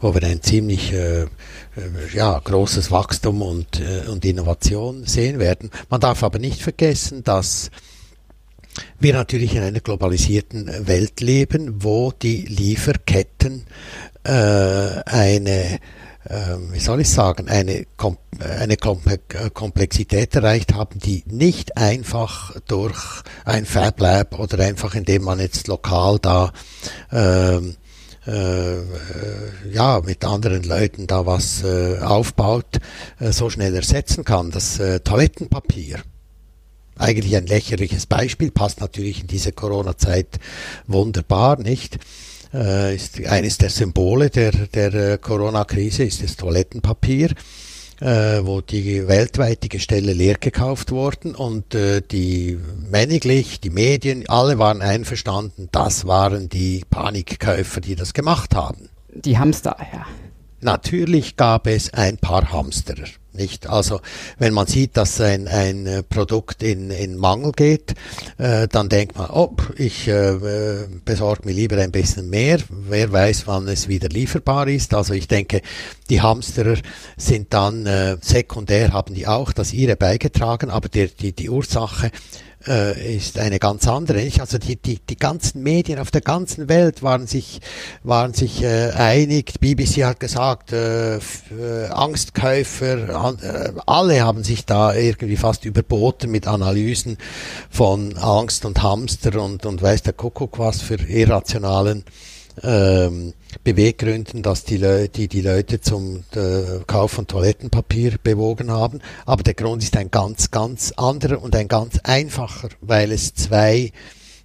wo 0.00 0.14
wir 0.14 0.22
ein 0.22 0.42
ziemlich 0.42 0.92
äh, 0.92 1.26
ja, 2.14 2.38
großes 2.38 2.90
Wachstum 2.90 3.42
und, 3.42 3.80
äh, 3.80 4.08
und 4.08 4.24
Innovation 4.24 5.04
sehen 5.04 5.38
werden. 5.38 5.70
Man 5.88 6.00
darf 6.00 6.22
aber 6.22 6.38
nicht 6.38 6.62
vergessen, 6.62 7.24
dass 7.24 7.70
wir 8.98 9.14
natürlich 9.14 9.54
in 9.54 9.62
einer 9.62 9.80
globalisierten 9.80 10.86
Welt 10.86 11.20
leben, 11.20 11.82
wo 11.82 12.12
die 12.12 12.42
Lieferketten 12.46 13.66
äh, 14.24 14.30
eine 14.30 15.78
wie 16.72 16.78
soll 16.78 17.00
ich 17.00 17.08
sagen, 17.08 17.48
eine, 17.48 17.86
eine 18.38 18.76
Komplexität 18.76 20.34
erreicht 20.36 20.74
haben, 20.74 20.98
die 20.98 21.24
nicht 21.26 21.78
einfach 21.78 22.54
durch 22.68 23.22
ein 23.46 23.64
Fab 23.64 23.98
Lab 24.00 24.38
oder 24.38 24.62
einfach 24.62 24.94
indem 24.94 25.24
man 25.24 25.40
jetzt 25.40 25.66
lokal 25.66 26.18
da 26.20 26.52
ähm, 27.10 27.74
äh, 28.26 29.72
ja, 29.72 30.00
mit 30.04 30.24
anderen 30.24 30.62
Leuten 30.62 31.06
da 31.06 31.24
was 31.24 31.62
äh, 31.64 31.98
aufbaut, 32.00 32.78
äh, 33.18 33.32
so 33.32 33.48
schnell 33.48 33.74
ersetzen 33.74 34.24
kann. 34.24 34.50
Das 34.50 34.78
äh, 34.78 35.00
Toilettenpapier. 35.00 36.00
Eigentlich 37.00 37.36
ein 37.36 37.46
lächerliches 37.46 38.06
Beispiel, 38.06 38.50
passt 38.50 38.80
natürlich 38.80 39.22
in 39.22 39.26
diese 39.26 39.52
Corona-Zeit 39.52 40.38
wunderbar, 40.86 41.58
nicht? 41.58 41.98
Äh, 42.52 42.94
ist 42.94 43.24
eines 43.26 43.58
der 43.58 43.70
Symbole 43.70 44.30
der, 44.30 44.52
der 44.52 44.94
äh, 44.94 45.18
Corona-Krise 45.18 46.04
ist 46.04 46.22
das 46.22 46.36
Toilettenpapier 46.36 47.30
äh, 48.00 48.44
wo 48.44 48.60
die 48.60 49.06
weltweit 49.08 49.62
die 49.62 49.68
Gestelle 49.68 50.12
leer 50.12 50.36
gekauft 50.38 50.90
wurden 50.90 51.34
und 51.34 51.74
äh, 51.74 52.00
die 52.00 52.58
männlich, 52.90 53.60
die 53.60 53.70
Medien, 53.70 54.28
alle 54.28 54.58
waren 54.58 54.82
einverstanden, 54.82 55.68
das 55.72 56.06
waren 56.06 56.48
die 56.48 56.84
Panikkäufer, 56.88 57.80
die 57.80 57.96
das 57.96 58.14
gemacht 58.14 58.54
haben. 58.54 58.88
Die 59.12 59.38
Hamster, 59.38 59.76
ja. 59.92 60.06
Natürlich 60.60 61.36
gab 61.36 61.66
es 61.66 61.92
ein 61.94 62.18
paar 62.18 62.52
Hamsterer. 62.52 63.08
Nicht? 63.32 63.68
Also 63.68 64.00
wenn 64.38 64.52
man 64.52 64.66
sieht, 64.66 64.96
dass 64.96 65.20
ein, 65.20 65.46
ein 65.46 65.86
äh, 65.86 66.02
Produkt 66.02 66.62
in, 66.62 66.90
in 66.90 67.16
Mangel 67.16 67.52
geht, 67.52 67.94
äh, 68.38 68.66
dann 68.68 68.88
denkt 68.88 69.16
man, 69.16 69.30
oh, 69.30 69.54
ich 69.76 70.08
äh, 70.08 70.86
besorge 71.04 71.42
mir 71.44 71.52
lieber 71.52 71.76
ein 71.78 71.92
bisschen 71.92 72.28
mehr. 72.28 72.58
Wer 72.68 73.12
weiß, 73.12 73.46
wann 73.46 73.68
es 73.68 73.88
wieder 73.88 74.08
lieferbar 74.08 74.66
ist. 74.68 74.94
Also 74.94 75.14
ich 75.14 75.28
denke, 75.28 75.62
die 76.08 76.20
Hamsterer 76.20 76.76
sind 77.16 77.54
dann 77.54 77.86
äh, 77.86 78.16
sekundär, 78.20 78.92
haben 78.92 79.14
die 79.14 79.26
auch 79.26 79.52
das 79.52 79.72
ihre 79.72 79.96
beigetragen, 79.96 80.70
aber 80.70 80.88
der, 80.88 81.06
die, 81.06 81.32
die 81.32 81.50
Ursache 81.50 82.10
äh, 82.66 83.16
ist 83.16 83.38
eine 83.38 83.58
ganz 83.58 83.86
andere. 83.88 84.18
Nicht? 84.18 84.40
Also 84.40 84.58
die, 84.58 84.76
die, 84.76 84.98
die 84.98 85.16
ganzen 85.16 85.62
Medien 85.62 85.98
auf 85.98 86.10
der 86.10 86.20
ganzen 86.20 86.68
Welt 86.68 87.02
waren 87.02 87.26
sich, 87.26 87.60
waren 88.02 88.34
sich 88.34 88.62
äh, 88.62 88.90
einig. 88.90 89.60
BBC 89.60 90.04
hat 90.04 90.20
gesagt, 90.20 90.72
äh, 90.72 91.16
äh, 91.16 91.20
Angstkäufer, 91.90 93.36
äh, 93.42 93.72
alle 93.86 94.22
haben 94.22 94.44
sich 94.44 94.66
da 94.66 94.94
irgendwie 94.94 95.36
fast 95.36 95.64
überboten 95.64 96.30
mit 96.30 96.46
Analysen 96.46 97.18
von 97.70 98.16
Angst 98.16 98.64
und 98.64 98.82
Hamster 98.82 99.40
und, 99.42 99.66
und 99.66 99.82
weiß 99.82 100.02
der 100.02 100.12
Kuckuck 100.12 100.58
was 100.58 100.82
für 100.82 100.96
irrationalen 100.96 102.04
ähm, 102.62 103.34
Beweggründen, 103.64 104.42
dass 104.42 104.64
die, 104.64 104.76
Le 104.76 105.08
die, 105.08 105.28
die 105.28 105.40
Leute 105.40 105.80
zum 105.80 106.24
äh, 106.34 106.80
Kauf 106.86 107.12
von 107.12 107.26
Toilettenpapier 107.26 108.16
bewogen 108.22 108.70
haben. 108.70 109.00
Aber 109.26 109.42
der 109.42 109.54
Grund 109.54 109.82
ist 109.82 109.96
ein 109.96 110.10
ganz, 110.10 110.50
ganz 110.50 110.92
anderer 110.92 111.42
und 111.42 111.54
ein 111.56 111.68
ganz 111.68 111.98
einfacher, 112.04 112.68
weil 112.80 113.12
es 113.12 113.34
zwei, 113.34 113.92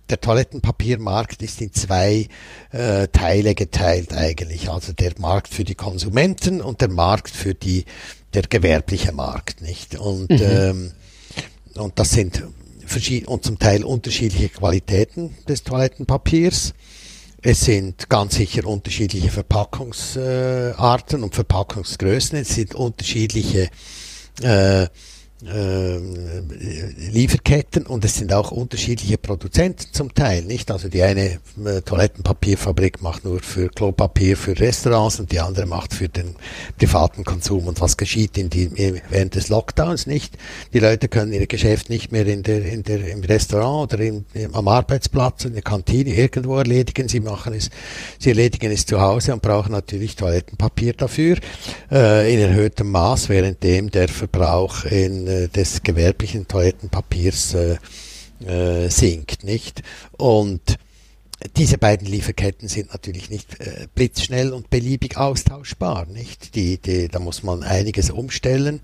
der 0.09 0.21
Toilettenpapiermarkt 0.21 1.41
ist 1.41 1.61
in 1.61 1.73
zwei 1.73 2.27
äh, 2.71 3.07
Teile 3.09 3.55
geteilt 3.55 4.13
eigentlich. 4.13 4.69
Also 4.69 4.93
der 4.93 5.13
Markt 5.19 5.53
für 5.53 5.63
die 5.63 5.75
Konsumenten 5.75 6.61
und 6.61 6.81
der 6.81 6.89
Markt 6.89 7.31
für 7.31 7.53
die, 7.53 7.85
der 8.33 8.43
gewerbliche 8.43 9.11
Markt, 9.11 9.61
nicht? 9.61 9.95
Und, 9.97 10.29
mhm. 10.29 10.41
ähm, 10.41 10.91
und 11.75 11.97
das 11.99 12.11
sind 12.11 12.43
verschiedene 12.85 13.29
und 13.29 13.43
zum 13.43 13.59
Teil 13.59 13.83
unterschiedliche 13.83 14.49
Qualitäten 14.49 15.35
des 15.47 15.63
Toilettenpapiers. 15.63 16.73
Es 17.47 17.61
sind 17.61 18.09
ganz 18.09 18.37
sicher 18.37 18.65
unterschiedliche 18.65 19.29
Verpackungsarten 19.29 21.21
und 21.21 21.35
Verpackungsgrößen. 21.35 22.39
Es 22.39 22.55
sind 22.55 22.73
unterschiedliche 22.73 23.69
äh, 24.41 24.87
äh, 25.47 25.99
Lieferketten 27.11 27.85
und 27.85 28.03
es 28.05 28.15
sind 28.15 28.33
auch 28.33 28.51
unterschiedliche 28.51 29.17
Produzenten 29.17 29.85
zum 29.91 30.13
Teil, 30.13 30.43
nicht? 30.43 30.71
Also 30.71 30.89
die 30.89 31.01
eine 31.03 31.39
äh, 31.65 31.81
Toilettenpapierfabrik 31.83 33.01
macht 33.01 33.25
nur 33.25 33.39
für 33.39 33.69
Klopapier 33.69 34.37
für 34.37 34.59
Restaurants 34.59 35.19
und 35.19 35.31
die 35.31 35.39
andere 35.39 35.65
macht 35.65 35.93
für 35.93 36.09
den 36.09 36.35
privaten 36.77 37.23
Konsum. 37.23 37.67
Und 37.67 37.81
was 37.81 37.97
geschieht 37.97 38.37
in 38.37 38.49
die, 38.49 38.71
während 39.09 39.35
des 39.35 39.49
Lockdowns, 39.49 40.07
nicht? 40.07 40.37
Die 40.73 40.79
Leute 40.79 41.07
können 41.07 41.33
ihr 41.33 41.47
Geschäft 41.47 41.89
nicht 41.89 42.11
mehr 42.11 42.25
in 42.25 42.43
der, 42.43 42.65
in 42.65 42.83
der, 42.83 43.07
im 43.07 43.21
Restaurant 43.23 43.93
oder 43.93 44.03
im, 44.03 44.25
am 44.53 44.67
Arbeitsplatz, 44.67 45.45
in 45.45 45.53
der 45.53 45.61
Kantine 45.61 46.13
irgendwo 46.13 46.57
erledigen. 46.57 47.07
Sie 47.07 47.19
machen 47.19 47.53
es, 47.53 47.69
sie 48.19 48.29
erledigen 48.29 48.71
es 48.71 48.85
zu 48.85 48.99
Hause 48.99 49.33
und 49.33 49.41
brauchen 49.41 49.71
natürlich 49.71 50.15
Toilettenpapier 50.15 50.93
dafür, 50.93 51.37
äh, 51.91 52.33
in 52.33 52.39
erhöhtem 52.39 52.91
Maß, 52.91 53.29
währenddem 53.29 53.91
der 53.91 54.07
Verbrauch 54.07 54.85
in 54.85 55.27
äh, 55.27 55.34
des 55.47 55.83
gewerblichen 55.83 56.47
Toilettenpapiers 56.47 57.53
äh, 57.53 57.77
äh, 58.45 58.89
sinkt, 58.89 59.43
nicht? 59.43 59.81
Und 60.17 60.77
diese 61.57 61.77
beiden 61.77 62.07
Lieferketten 62.07 62.67
sind 62.67 62.91
natürlich 62.91 63.29
nicht 63.29 63.59
äh, 63.59 63.87
blitzschnell 63.93 64.53
und 64.53 64.69
beliebig 64.69 65.17
austauschbar, 65.17 66.05
nicht? 66.05 66.55
Die, 66.55 66.77
die, 66.77 67.07
da 67.07 67.19
muss 67.19 67.43
man 67.43 67.63
einiges 67.63 68.09
umstellen. 68.09 68.81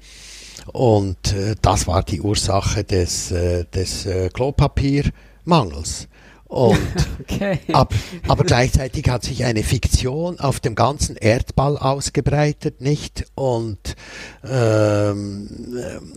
Und 0.71 1.33
äh, 1.33 1.55
das 1.61 1.87
war 1.87 2.03
die 2.03 2.21
Ursache 2.21 2.83
des, 2.83 3.31
äh, 3.31 3.65
des 3.65 4.05
äh, 4.05 4.29
Klopapiermangels. 4.29 6.07
Und 6.51 6.77
okay. 7.21 7.59
ab, 7.71 7.93
aber 8.27 8.43
gleichzeitig 8.43 9.07
hat 9.07 9.23
sich 9.23 9.45
eine 9.45 9.63
Fiktion 9.63 10.37
auf 10.41 10.59
dem 10.59 10.75
ganzen 10.75 11.15
Erdball 11.15 11.77
ausgebreitet, 11.77 12.81
nicht? 12.81 13.25
Und, 13.35 13.95
ähm, 14.43 15.47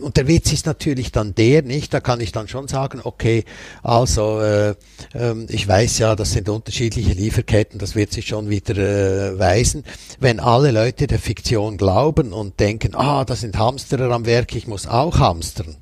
und 0.01 0.17
der 0.17 0.27
Witz 0.27 0.51
ist 0.51 0.65
natürlich 0.65 1.13
dann 1.13 1.35
der, 1.35 1.61
nicht? 1.61 1.93
Da 1.93 2.01
kann 2.01 2.19
ich 2.19 2.33
dann 2.33 2.49
schon 2.49 2.67
sagen, 2.67 2.99
okay, 3.05 3.45
also 3.81 4.41
äh, 4.41 4.71
äh, 5.13 5.45
ich 5.47 5.65
weiß 5.65 5.99
ja, 5.99 6.17
das 6.17 6.33
sind 6.33 6.49
unterschiedliche 6.49 7.13
Lieferketten, 7.13 7.79
das 7.79 7.95
wird 7.95 8.11
sich 8.11 8.27
schon 8.27 8.49
wieder 8.49 8.75
äh, 8.75 9.39
weisen. 9.39 9.85
Wenn 10.19 10.41
alle 10.41 10.71
Leute 10.71 11.07
der 11.07 11.19
Fiktion 11.19 11.77
glauben 11.77 12.33
und 12.33 12.59
denken, 12.59 12.93
ah, 12.93 13.23
da 13.23 13.37
sind 13.37 13.57
Hamsterer 13.57 14.11
am 14.11 14.25
Werk, 14.25 14.53
ich 14.53 14.67
muss 14.67 14.85
auch 14.85 15.17
hamstern 15.17 15.77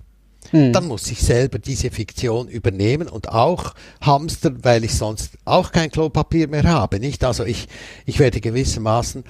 hm. 0.53 0.71
dann 0.71 0.87
muss 0.87 1.09
ich 1.09 1.19
selber 1.19 1.57
diese 1.57 1.89
Fiktion 1.89 2.47
übernehmen 2.47 3.09
und 3.09 3.29
auch 3.29 3.73
hamstern, 4.01 4.59
weil 4.61 4.83
ich 4.83 4.93
sonst 4.93 5.31
auch 5.45 5.71
kein 5.71 5.89
Klopapier 5.89 6.47
mehr 6.47 6.63
habe. 6.63 6.99
Nicht? 6.99 7.23
Also 7.23 7.43
ich, 7.43 7.67
ich 8.05 8.19
werde 8.19 8.39
gewissermaßen 8.39 9.23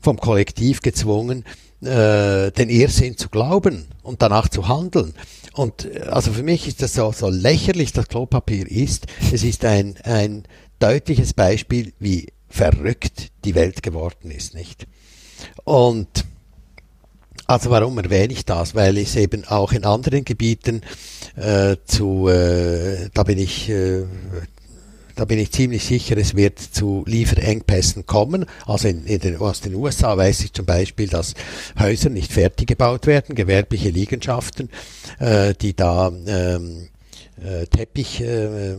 vom 0.00 0.18
Kollektiv 0.18 0.80
gezwungen, 0.80 1.44
äh, 1.82 2.50
den 2.50 2.70
Irrsinn 2.70 3.18
zu 3.18 3.28
glauben 3.28 3.88
und 4.02 4.22
danach 4.22 4.48
zu 4.48 4.68
handeln. 4.68 5.12
Und 5.52 5.84
äh, 5.84 6.00
also 6.08 6.32
für 6.32 6.42
mich 6.42 6.66
ist 6.66 6.80
das 6.80 6.94
so, 6.94 7.12
so 7.12 7.28
lächerlich, 7.28 7.92
das 7.92 8.08
Klopapier 8.08 8.66
ist. 8.66 9.06
Es 9.32 9.42
ist 9.44 9.66
ein, 9.66 9.96
ein 10.04 10.44
deutliches 10.78 11.34
Beispiel, 11.34 11.92
wie 11.98 12.28
verrückt 12.48 13.32
die 13.44 13.54
Welt 13.54 13.82
geworden 13.82 14.30
ist, 14.30 14.54
nicht? 14.54 14.86
Und 15.64 16.24
also 17.50 17.70
warum 17.70 17.98
erwähne 17.98 18.32
ich 18.32 18.44
das? 18.44 18.76
Weil 18.76 18.96
es 18.96 19.16
eben 19.16 19.44
auch 19.44 19.72
in 19.72 19.84
anderen 19.84 20.24
Gebieten 20.24 20.82
äh, 21.34 21.76
zu, 21.84 22.28
äh, 22.28 23.08
da 23.12 23.24
bin 23.24 23.38
ich, 23.38 23.68
äh, 23.68 24.04
da 25.16 25.24
bin 25.24 25.40
ich 25.40 25.50
ziemlich 25.50 25.84
sicher, 25.84 26.16
es 26.16 26.36
wird 26.36 26.60
zu 26.60 27.02
Lieferengpässen 27.08 28.06
kommen. 28.06 28.46
Also 28.66 28.86
in, 28.86 29.04
in 29.04 29.18
den, 29.18 29.36
aus 29.38 29.60
den 29.62 29.74
USA 29.74 30.16
weiß 30.16 30.44
ich 30.44 30.52
zum 30.52 30.64
Beispiel, 30.64 31.08
dass 31.08 31.34
Häuser 31.76 32.08
nicht 32.08 32.32
fertig 32.32 32.68
gebaut 32.68 33.08
werden, 33.08 33.34
gewerbliche 33.34 33.90
Liegenschaften, 33.90 34.70
äh, 35.18 35.52
die 35.54 35.74
da 35.74 36.12
ähm, 36.26 36.88
äh, 37.42 37.66
Teppich 37.66 38.20
äh, 38.20 38.74
äh, 38.74 38.76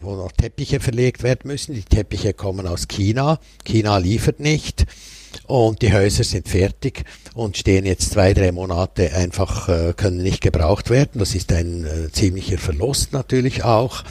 wo 0.00 0.16
noch 0.16 0.32
Teppiche 0.32 0.80
verlegt 0.80 1.22
werden 1.22 1.42
müssen. 1.44 1.74
Die 1.76 1.84
Teppiche 1.84 2.34
kommen 2.34 2.66
aus 2.66 2.88
China. 2.88 3.38
China 3.64 3.98
liefert 3.98 4.40
nicht 4.40 4.84
und 5.46 5.82
die 5.82 5.92
Häuser 5.92 6.24
sind 6.24 6.48
fertig 6.48 7.04
und 7.34 7.56
stehen 7.56 7.86
jetzt 7.86 8.12
zwei, 8.12 8.34
drei 8.34 8.52
Monate 8.52 9.12
einfach, 9.14 9.68
äh, 9.68 9.92
können 9.96 10.22
nicht 10.22 10.40
gebraucht 10.40 10.90
werden. 10.90 11.18
Das 11.18 11.34
ist 11.34 11.52
ein 11.52 11.84
äh, 11.84 12.12
ziemlicher 12.12 12.58
Verlust 12.58 13.12
natürlich 13.12 13.64
auch. 13.64 14.04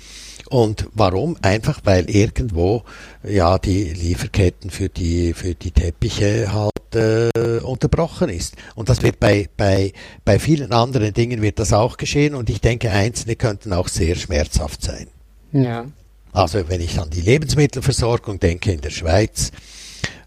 Und 0.50 0.88
warum? 0.94 1.38
Einfach 1.42 1.80
weil 1.86 2.10
irgendwo 2.10 2.84
ja 3.24 3.58
die 3.58 3.86
Lieferketten 3.86 4.70
für 4.70 4.90
die 4.90 5.34
für 5.34 5.56
die 5.56 5.72
Teppiche 5.72 6.52
halt 6.52 6.74
äh, 6.94 7.60
unterbrochen 7.60 8.28
ist. 8.28 8.56
Und 8.76 8.90
das 8.90 9.02
wird 9.02 9.18
bei 9.22 9.48
bei 9.56 9.94
bei 10.26 10.40
vielen 10.40 10.74
anderen 10.74 11.14
Dingen 11.14 11.42
wird 11.42 11.58
das 11.60 11.72
auch 11.72 11.96
geschehen. 11.96 12.36
Und 12.36 12.50
ich 12.50 12.60
denke, 12.60 12.92
einzelne 12.92 13.38
könnten 13.38 13.72
auch 13.72 13.88
sehr 13.88 14.16
schmerzhaft 14.16 14.84
sein. 14.84 15.08
Ja. 15.54 15.86
Also 16.34 16.68
wenn 16.68 16.82
ich 16.82 17.00
an 17.00 17.10
die 17.10 17.22
Lebensmittelversorgung 17.22 18.40
denke 18.40 18.74
in 18.74 18.82
der 18.82 18.90
Schweiz, 18.90 19.52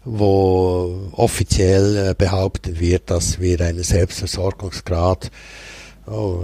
wo 0.05 1.09
offiziell 1.13 2.11
äh, 2.11 2.15
behauptet 2.15 2.79
wird, 2.79 3.09
dass 3.09 3.39
wir 3.39 3.59
einen 3.61 3.83
Selbstversorgungsgrad, 3.83 5.31
oh, 6.05 6.43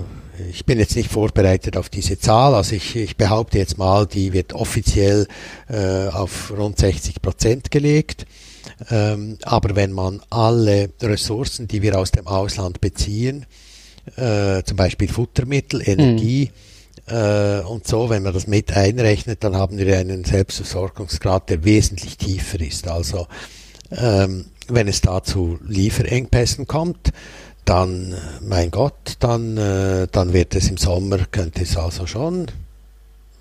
ich 0.50 0.65
bin 0.65 0.80
jetzt 0.80 0.95
nicht 0.95 1.12
vorbereitet 1.12 1.78
auf 1.78 1.89
diese 1.89 2.17
Zahl, 2.17 2.56
also 2.56 2.76
ich, 2.76 2.95
ich 2.95 3.15
behaupte 3.15 3.60
jetzt 3.60 3.78
mal, 3.78 4.08
die 4.08 4.34
wird 4.34 4.54
offiziell 4.54 5.28
äh, 5.69 6.08
auf 6.08 6.52
rund 6.58 6.80
60 6.80 7.21
Prozent 7.21 7.71
gelegt. 7.71 8.26
Ähm, 8.89 9.38
aber 9.43 9.76
wenn 9.76 9.91
man 9.91 10.21
alle 10.30 10.89
Ressourcen, 11.02 11.67
die 11.67 11.82
wir 11.82 12.00
aus 12.00 12.12
dem 12.12 12.28
Ausland 12.28 12.82
beziehen, 12.82 13.45
äh, 14.15 14.63
zum 14.63 14.78
Beispiel 14.78 15.08
Futtermittel, 15.08 15.82
Energie 15.88 16.50
mhm. 16.52 16.70
Äh, 17.12 17.62
und 17.65 17.88
so, 17.88 18.10
wenn 18.10 18.24
man 18.24 18.34
das 18.34 18.47
mit 18.47 18.76
einrechnet, 18.76 19.43
dann 19.43 19.56
haben 19.56 19.78
wir 19.78 19.97
einen 19.97 20.24
Selbstversorgungsgrad, 20.24 21.50
der 21.50 21.63
wesentlich 21.63 22.17
tiefer 22.17 22.62
ist. 22.62 22.88
Also 22.88 23.28
ähm, 23.91 24.45
wenn 24.67 24.88
es 24.88 25.02
da 25.02 25.24
zu 25.24 25.60
Lieferengpässen 25.67 26.67
kommt, 26.67 27.12
dann, 27.65 28.15
mein 28.41 28.71
Gott, 28.71 29.15
dann, 29.19 29.58
äh, 29.58 30.08
dann 30.12 30.34
wird 30.34 30.56
es 30.56 30.69
im 30.69 30.78
Sommer, 30.78 31.19
könnte 31.30 31.63
es 31.63 31.78
also 31.78 32.08
schon 32.08 32.47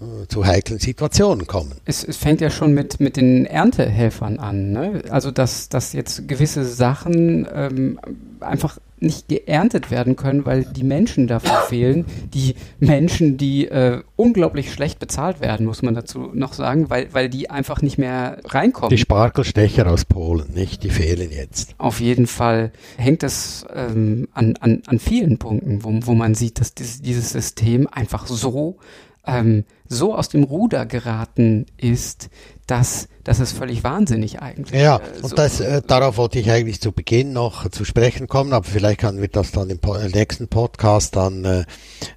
äh, 0.00 0.26
zu 0.28 0.44
heiklen 0.44 0.78
Situationen 0.78 1.46
kommen. 1.46 1.72
Es, 1.84 2.04
es, 2.04 2.16
fängt 2.16 2.40
ja 2.40 2.50
schon 2.50 2.74
mit, 2.74 3.00
mit 3.00 3.16
den 3.16 3.46
Erntehelfern 3.46 4.38
an. 4.38 4.72
Ne? 4.72 5.02
Also, 5.10 5.30
dass, 5.30 5.68
dass 5.68 5.92
jetzt 5.92 6.28
gewisse 6.28 6.64
Sachen 6.64 7.46
ähm, 7.52 8.00
einfach 8.40 8.78
nicht 9.00 9.28
geerntet 9.28 9.90
werden 9.90 10.16
können, 10.16 10.46
weil 10.46 10.64
die 10.64 10.84
Menschen 10.84 11.26
dafür 11.26 11.62
fehlen. 11.68 12.04
Die 12.34 12.54
Menschen, 12.78 13.36
die 13.36 13.66
äh, 13.66 14.02
unglaublich 14.16 14.72
schlecht 14.72 14.98
bezahlt 14.98 15.40
werden, 15.40 15.66
muss 15.66 15.82
man 15.82 15.94
dazu 15.94 16.30
noch 16.34 16.52
sagen, 16.52 16.90
weil, 16.90 17.12
weil 17.12 17.28
die 17.28 17.50
einfach 17.50 17.82
nicht 17.82 17.98
mehr 17.98 18.38
reinkommen. 18.44 18.90
Die 18.90 18.98
Spargelstecher 18.98 19.90
aus 19.90 20.04
Polen, 20.04 20.52
nicht? 20.54 20.84
Die 20.84 20.90
fehlen 20.90 21.30
jetzt. 21.30 21.74
Auf 21.78 22.00
jeden 22.00 22.26
Fall 22.26 22.72
hängt 22.96 23.22
es 23.22 23.64
ähm, 23.74 24.28
an, 24.32 24.56
an, 24.60 24.82
an 24.86 24.98
vielen 24.98 25.38
Punkten, 25.38 25.84
wo, 25.84 25.90
wo 26.02 26.14
man 26.14 26.34
sieht, 26.34 26.60
dass 26.60 26.74
dieses, 26.74 27.02
dieses 27.02 27.30
System 27.30 27.86
einfach 27.90 28.26
so 28.26 28.78
ähm, 29.26 29.64
so 29.88 30.14
aus 30.14 30.28
dem 30.28 30.44
Ruder 30.44 30.86
geraten 30.86 31.66
ist, 31.76 32.30
dass 32.66 33.08
das 33.24 33.38
ist 33.38 33.52
völlig 33.52 33.84
wahnsinnig 33.84 34.40
eigentlich. 34.40 34.80
Ja, 34.80 34.96
äh, 34.96 35.22
und 35.22 35.38
das, 35.38 35.60
äh, 35.60 35.82
darauf 35.86 36.16
wollte 36.16 36.38
ich 36.38 36.50
eigentlich 36.50 36.80
zu 36.80 36.92
Beginn 36.92 37.32
noch 37.32 37.68
zu 37.68 37.84
sprechen 37.84 38.28
kommen, 38.28 38.52
aber 38.52 38.64
vielleicht 38.64 39.00
kann 39.00 39.20
wir 39.20 39.28
das 39.28 39.52
dann 39.52 39.68
im 39.70 39.78
po 39.78 39.94
äh, 39.94 40.08
nächsten 40.08 40.48
Podcast 40.48 41.16
dann 41.16 41.44
äh, 41.44 41.64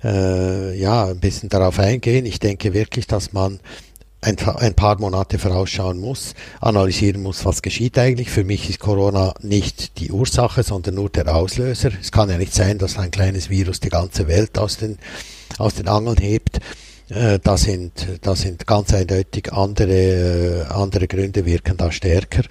äh, 0.04 0.78
ja 0.78 1.06
ein 1.08 1.20
bisschen 1.20 1.50
darauf 1.50 1.80
eingehen. 1.80 2.26
Ich 2.26 2.40
denke 2.40 2.74
wirklich, 2.74 3.08
dass 3.08 3.34
man 3.34 3.60
ein, 4.22 4.38
ein, 4.38 4.74
paar 4.74 5.00
Monate 5.00 5.38
vorausschauen 5.38 6.00
muss, 6.00 6.34
analysieren 6.62 7.22
muss, 7.22 7.44
was 7.46 7.62
geschieht 7.62 7.98
eigentlich. 7.98 8.30
Für 8.30 8.46
mich 8.46 8.70
ist 8.70 8.80
Corona 8.80 9.34
nicht 9.42 10.00
die 10.00 10.12
Ursache, 10.12 10.64
sondern 10.64 10.96
nur 10.96 11.10
der 11.10 11.36
Auslöser. 11.36 11.92
Es 12.00 12.12
kann 12.12 12.30
ja 12.30 12.38
nicht 12.38 12.54
sein, 12.54 12.78
dass 12.78 12.98
ein 12.98 13.12
kleines 13.12 13.50
Virus 13.50 13.82
die 13.82 13.90
ganze 13.90 14.28
Welt 14.28 14.58
aus 14.58 14.78
den, 14.78 14.98
aus 15.58 15.76
den 15.76 15.90
Angeln 15.90 16.18
hebt. 16.18 16.60
Äh, 17.10 17.40
da 17.40 17.58
sind, 17.58 18.20
da 18.22 18.36
sind 18.36 18.66
ganz 18.66 18.94
eindeutig 18.94 19.52
andere, 19.52 19.92
äh, 19.92 20.64
andere 20.70 21.08
Gründe 21.08 21.46
wirken 21.46 21.78
da 21.78 21.92
stärker. 21.92 22.44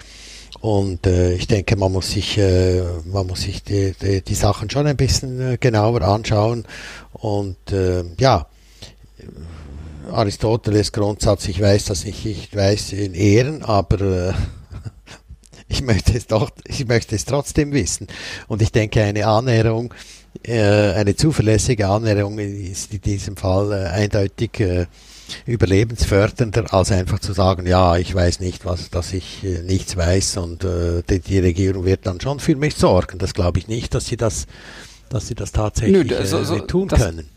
Und 0.61 1.07
äh, 1.07 1.33
ich 1.35 1.47
denke, 1.47 1.77
man 1.77 1.91
muss 1.91 2.11
sich, 2.11 2.39
äh, 2.39 2.83
man 3.07 3.27
muss 3.27 3.43
sich 3.43 3.65
die, 3.65 3.95
die, 4.01 4.23
die 4.23 4.35
Sachen 4.35 4.71
schon 4.71 4.87
ein 4.87 4.97
bisschen 4.97 5.41
äh, 5.41 5.57
genauer 5.59 6.03
anschauen. 6.03 6.65
Und 7.13 7.73
äh, 7.73 8.05
ja, 8.19 8.47
Aristoteles 10.11 10.93
Grundsatz, 10.93 11.49
ich 11.49 11.61
weiß 11.61 11.87
das 11.87 12.05
nicht, 12.05 12.27
ich 12.27 12.55
weiß 12.55 12.93
in 12.93 13.15
Ehren, 13.15 13.63
aber 13.63 14.01
äh, 14.01 14.33
ich 15.69 15.83
möchte 15.83 16.17
es 16.17 16.27
doch, 16.27 16.51
ich 16.67 16.87
möchte 16.87 17.17
es 17.17 17.25
trotzdem 17.25 17.73
wissen. 17.73 18.07
Und 18.47 18.63
ich 18.63 18.71
denke, 18.71 19.03
eine 19.03 19.27
Annäherung 19.27 19.93
äh, 19.93 20.22
eine 20.47 21.15
zuverlässige 21.17 21.89
Annäherung 21.89 22.39
ist 22.39 22.93
in 22.93 23.01
diesem 23.01 23.37
Fall 23.37 23.73
äh, 23.73 23.87
eindeutig 23.89 24.61
äh, 24.61 24.87
überlebensfördernder, 25.47 26.73
als 26.73 26.93
einfach 26.93 27.19
zu 27.19 27.33
sagen, 27.33 27.67
ja, 27.67 27.97
ich 27.97 28.15
weiß 28.15 28.41
nicht, 28.41 28.65
was, 28.65 28.91
dass 28.91 29.13
ich 29.13 29.45
äh, 29.45 29.63
nichts 29.63 29.97
weiß 29.97 30.39
und 30.39 30.65
äh, 30.65 31.03
die, 31.09 31.21
die, 31.21 31.39
Regierung 31.39 31.85
wird 31.85 32.07
dann 32.07 32.21
schon 32.21 32.41
für 32.41 32.57
mich 32.57 32.75
sorgen. 32.75 33.19
Das 33.19 33.35
glaube 33.35 33.59
ich 33.59 33.69
nicht, 33.69 33.95
dass 33.95 34.07
sie 34.07 34.17
das, 34.17 34.47
dass 35.09 35.29
sie 35.29 35.35
das 35.35 35.53
tatsächlich 35.53 36.11
Nö, 36.11 36.25
so, 36.25 36.43
so, 36.45 36.59
tun 36.59 36.89
das, 36.89 37.01
können. 37.01 37.29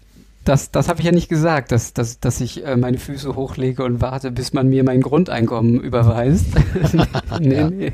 Das, 0.44 0.72
das 0.72 0.90
habe 0.90 1.00
ich 1.00 1.06
ja 1.06 1.12
nicht 1.12 1.30
gesagt, 1.30 1.72
dass, 1.72 1.94
dass, 1.94 2.20
dass 2.20 2.42
ich 2.42 2.66
äh, 2.66 2.76
meine 2.76 2.98
Füße 2.98 3.36
hochlege 3.36 3.84
und 3.84 4.02
warte, 4.02 4.32
bis 4.32 4.54
man 4.54 4.70
mir 4.70 4.84
mein 4.84 5.02
Grundeinkommen 5.02 5.80
überweist. 5.80 6.48
nee, 7.40 7.64
nee. 7.64 7.94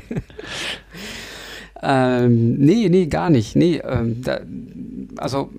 Ähm, 1.82 2.54
nee, 2.58 2.88
nee, 2.88 3.06
gar 3.06 3.30
nicht. 3.30 3.56
Nee, 3.56 3.80
ähm, 3.84 4.22
da, 4.22 4.40
also 5.16 5.50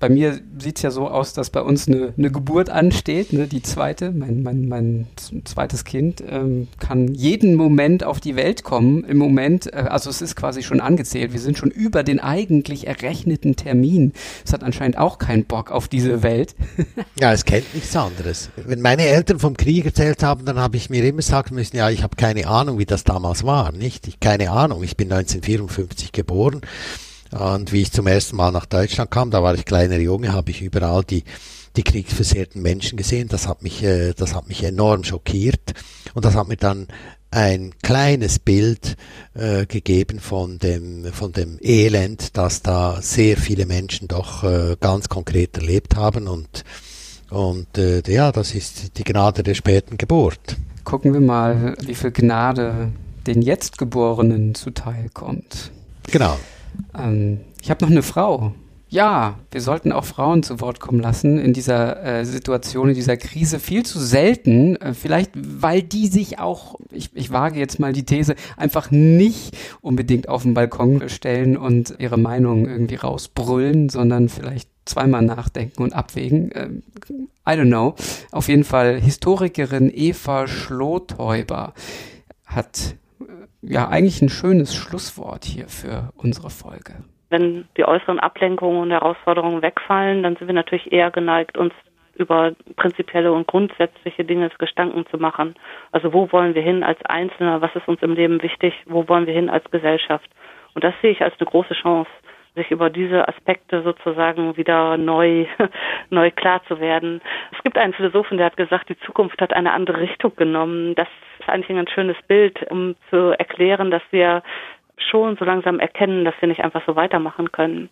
bei 0.00 0.08
mir 0.08 0.40
sieht 0.58 0.78
es 0.78 0.82
ja 0.82 0.90
so 0.90 1.08
aus, 1.08 1.34
dass 1.34 1.50
bei 1.50 1.60
uns 1.60 1.86
eine, 1.86 2.14
eine 2.16 2.30
Geburt 2.30 2.70
ansteht, 2.70 3.34
ne, 3.34 3.46
die 3.46 3.62
zweite. 3.62 4.10
Mein, 4.12 4.42
mein, 4.42 4.66
mein 4.66 5.06
zweites 5.44 5.84
Kind 5.84 6.24
ähm, 6.26 6.68
kann 6.78 7.14
jeden 7.14 7.54
Moment 7.54 8.02
auf 8.02 8.18
die 8.18 8.34
Welt 8.34 8.64
kommen. 8.64 9.04
Im 9.04 9.18
Moment, 9.18 9.70
äh, 9.72 9.76
also 9.90 10.08
es 10.08 10.22
ist 10.22 10.36
quasi 10.36 10.62
schon 10.62 10.80
angezählt. 10.80 11.34
Wir 11.34 11.40
sind 11.40 11.58
schon 11.58 11.70
über 11.70 12.02
den 12.02 12.18
eigentlich 12.18 12.86
errechneten 12.86 13.56
Termin. 13.56 14.14
Es 14.42 14.54
hat 14.54 14.64
anscheinend 14.64 14.96
auch 14.96 15.18
keinen 15.18 15.44
Bock 15.44 15.70
auf 15.70 15.86
diese 15.86 16.22
Welt. 16.22 16.54
ja, 17.20 17.34
es 17.34 17.44
kennt 17.44 17.74
nichts 17.74 17.94
anderes. 17.94 18.48
Wenn 18.56 18.80
meine 18.80 19.04
Eltern 19.04 19.38
vom 19.38 19.54
Krieg 19.54 19.84
erzählt 19.84 20.22
haben, 20.22 20.46
dann 20.46 20.58
habe 20.58 20.78
ich 20.78 20.88
mir 20.88 21.04
immer 21.04 21.20
sagen 21.20 21.54
müssen, 21.54 21.76
ja, 21.76 21.90
ich 21.90 22.02
habe 22.02 22.16
keine 22.16 22.46
Ahnung, 22.46 22.78
wie 22.78 22.86
das 22.86 23.04
damals 23.04 23.44
war. 23.44 23.70
Nicht? 23.72 24.08
Ich, 24.08 24.18
keine 24.18 24.50
Ahnung. 24.50 24.82
Ich 24.82 24.96
bin 24.96 25.12
1954 25.12 26.12
geboren. 26.12 26.62
Und 27.32 27.72
wie 27.72 27.82
ich 27.82 27.92
zum 27.92 28.06
ersten 28.06 28.36
Mal 28.36 28.50
nach 28.50 28.66
Deutschland 28.66 29.10
kam, 29.10 29.30
da 29.30 29.42
war 29.42 29.54
ich 29.54 29.64
kleiner 29.64 29.98
Junge, 29.98 30.32
habe 30.32 30.50
ich 30.50 30.62
überall 30.62 31.04
die, 31.04 31.24
die 31.76 31.82
kriegsversehrten 31.82 32.60
Menschen 32.60 32.96
gesehen. 32.96 33.28
Das 33.28 33.46
hat 33.46 33.62
mich, 33.62 33.82
äh, 33.82 34.12
das 34.14 34.34
hat 34.34 34.48
mich 34.48 34.64
enorm 34.64 35.04
schockiert. 35.04 35.74
Und 36.14 36.24
das 36.24 36.34
hat 36.34 36.48
mir 36.48 36.56
dann 36.56 36.88
ein 37.30 37.72
kleines 37.82 38.40
Bild 38.40 38.96
äh, 39.34 39.66
gegeben 39.66 40.18
von 40.18 40.58
dem, 40.58 41.04
von 41.12 41.32
dem 41.32 41.58
Elend, 41.62 42.36
das 42.36 42.62
da 42.62 43.00
sehr 43.00 43.36
viele 43.36 43.66
Menschen 43.66 44.08
doch 44.08 44.42
äh, 44.42 44.76
ganz 44.80 45.08
konkret 45.08 45.56
erlebt 45.56 45.94
haben. 45.94 46.26
Und, 46.26 46.64
und 47.30 47.78
äh, 47.78 48.02
ja, 48.08 48.32
das 48.32 48.54
ist 48.54 48.98
die 48.98 49.04
Gnade 49.04 49.44
der 49.44 49.54
späten 49.54 49.96
Geburt. 49.96 50.56
Gucken 50.82 51.12
wir 51.12 51.20
mal, 51.20 51.76
wie 51.80 51.94
viel 51.94 52.10
Gnade 52.10 52.90
den 53.26 53.42
Jetzt-Geborenen 53.42 54.56
zuteil 54.56 55.08
kommt. 55.12 55.70
Genau. 56.10 56.36
Ähm, 56.96 57.40
ich 57.62 57.70
habe 57.70 57.84
noch 57.84 57.90
eine 57.90 58.02
Frau. 58.02 58.52
Ja, 58.92 59.38
wir 59.52 59.60
sollten 59.60 59.92
auch 59.92 60.04
Frauen 60.04 60.42
zu 60.42 60.60
Wort 60.60 60.80
kommen 60.80 60.98
lassen 60.98 61.38
in 61.38 61.52
dieser 61.52 62.02
äh, 62.02 62.24
Situation, 62.24 62.88
in 62.88 62.96
dieser 62.96 63.16
Krise. 63.16 63.60
Viel 63.60 63.84
zu 63.84 64.00
selten. 64.00 64.74
Äh, 64.76 64.94
vielleicht, 64.94 65.30
weil 65.36 65.80
die 65.82 66.08
sich 66.08 66.40
auch, 66.40 66.74
ich, 66.90 67.10
ich 67.14 67.30
wage 67.30 67.60
jetzt 67.60 67.78
mal 67.78 67.92
die 67.92 68.04
These, 68.04 68.34
einfach 68.56 68.90
nicht 68.90 69.56
unbedingt 69.80 70.28
auf 70.28 70.42
den 70.42 70.54
Balkon 70.54 71.08
stellen 71.08 71.56
und 71.56 71.94
ihre 72.00 72.18
Meinung 72.18 72.66
irgendwie 72.66 72.96
rausbrüllen, 72.96 73.90
sondern 73.90 74.28
vielleicht 74.28 74.68
zweimal 74.86 75.22
nachdenken 75.22 75.84
und 75.84 75.92
abwägen. 75.92 76.50
Ähm, 76.52 76.82
I 77.48 77.52
don't 77.52 77.68
know. 77.68 77.94
Auf 78.32 78.48
jeden 78.48 78.64
Fall 78.64 79.00
Historikerin 79.00 79.88
Eva 79.94 80.48
Schlothäuber 80.48 81.74
hat 82.44 82.96
ja 83.62 83.88
eigentlich 83.88 84.22
ein 84.22 84.28
schönes 84.28 84.74
Schlusswort 84.74 85.44
hier 85.44 85.68
für 85.68 86.10
unsere 86.16 86.50
Folge. 86.50 87.04
Wenn 87.28 87.68
die 87.76 87.84
äußeren 87.84 88.18
Ablenkungen 88.18 88.80
und 88.80 88.90
Herausforderungen 88.90 89.62
wegfallen, 89.62 90.22
dann 90.22 90.36
sind 90.36 90.48
wir 90.48 90.54
natürlich 90.54 90.92
eher 90.92 91.10
geneigt, 91.10 91.56
uns 91.56 91.72
über 92.16 92.52
prinzipielle 92.76 93.32
und 93.32 93.46
grundsätzliche 93.46 94.24
Dinge 94.24 94.50
Gedanken 94.58 95.06
zu 95.10 95.16
machen. 95.16 95.54
Also 95.92 96.12
wo 96.12 96.30
wollen 96.32 96.54
wir 96.54 96.62
hin 96.62 96.82
als 96.82 97.02
Einzelner? 97.04 97.60
Was 97.62 97.74
ist 97.74 97.88
uns 97.88 98.02
im 98.02 98.14
Leben 98.14 98.42
wichtig? 98.42 98.74
Wo 98.86 99.08
wollen 99.08 99.26
wir 99.26 99.34
hin 99.34 99.48
als 99.48 99.64
Gesellschaft? 99.70 100.28
Und 100.74 100.84
das 100.84 100.94
sehe 101.00 101.12
ich 101.12 101.22
als 101.22 101.34
eine 101.38 101.48
große 101.48 101.74
Chance, 101.74 102.10
sich 102.54 102.70
über 102.70 102.90
diese 102.90 103.26
Aspekte 103.28 103.82
sozusagen 103.82 104.56
wieder 104.56 104.96
neu, 104.96 105.46
neu 106.10 106.30
klar 106.30 106.62
zu 106.68 106.80
werden. 106.80 107.20
Es 107.56 107.62
gibt 107.62 107.78
einen 107.78 107.94
Philosophen, 107.94 108.36
der 108.36 108.46
hat 108.46 108.56
gesagt, 108.56 108.88
die 108.88 108.98
Zukunft 109.00 109.40
hat 109.40 109.52
eine 109.52 109.72
andere 109.72 110.00
Richtung 110.00 110.34
genommen. 110.36 110.94
Das 110.94 111.08
ist 111.40 111.48
eigentlich 111.48 111.70
ein 111.70 111.76
ganz 111.76 111.90
schönes 111.90 112.16
Bild, 112.28 112.70
um 112.70 112.94
zu 113.10 113.38
erklären, 113.38 113.90
dass 113.90 114.02
wir 114.10 114.42
schon 115.10 115.36
so 115.36 115.44
langsam 115.44 115.80
erkennen, 115.80 116.24
dass 116.24 116.34
wir 116.40 116.48
nicht 116.48 116.60
einfach 116.62 116.82
so 116.86 116.96
weitermachen 116.96 117.52
können. 117.52 117.88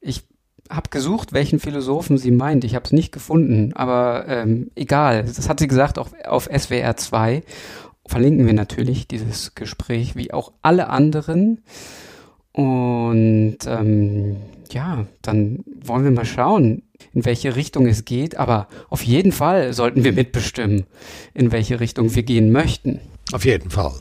Ich 0.00 0.22
habe 0.70 0.90
gesucht, 0.90 1.32
welchen 1.32 1.58
Philosophen 1.58 2.18
sie 2.18 2.30
meint. 2.30 2.64
Ich 2.64 2.74
habe 2.74 2.84
es 2.84 2.92
nicht 2.92 3.12
gefunden, 3.12 3.72
aber 3.74 4.26
ähm, 4.28 4.70
egal. 4.74 5.22
Das 5.22 5.48
hat 5.48 5.58
sie 5.58 5.68
gesagt 5.68 5.98
auf, 5.98 6.12
auf 6.24 6.44
SWR 6.44 6.96
2. 6.96 7.42
Verlinken 8.06 8.46
wir 8.46 8.54
natürlich 8.54 9.08
dieses 9.08 9.54
Gespräch, 9.54 10.16
wie 10.16 10.32
auch 10.32 10.52
alle 10.62 10.88
anderen. 10.88 11.62
Und 12.52 13.58
ähm, 13.66 14.36
ja, 14.70 15.06
dann 15.22 15.64
wollen 15.66 16.04
wir 16.04 16.10
mal 16.10 16.24
schauen, 16.24 16.82
in 17.12 17.24
welche 17.24 17.56
Richtung 17.56 17.86
es 17.86 18.04
geht. 18.04 18.36
Aber 18.36 18.68
auf 18.90 19.02
jeden 19.02 19.32
Fall 19.32 19.72
sollten 19.72 20.04
wir 20.04 20.12
mitbestimmen, 20.12 20.84
in 21.34 21.52
welche 21.52 21.80
Richtung 21.80 22.14
wir 22.14 22.22
gehen 22.22 22.52
möchten. 22.52 23.00
Auf 23.32 23.44
jeden 23.44 23.70
Fall. 23.70 23.94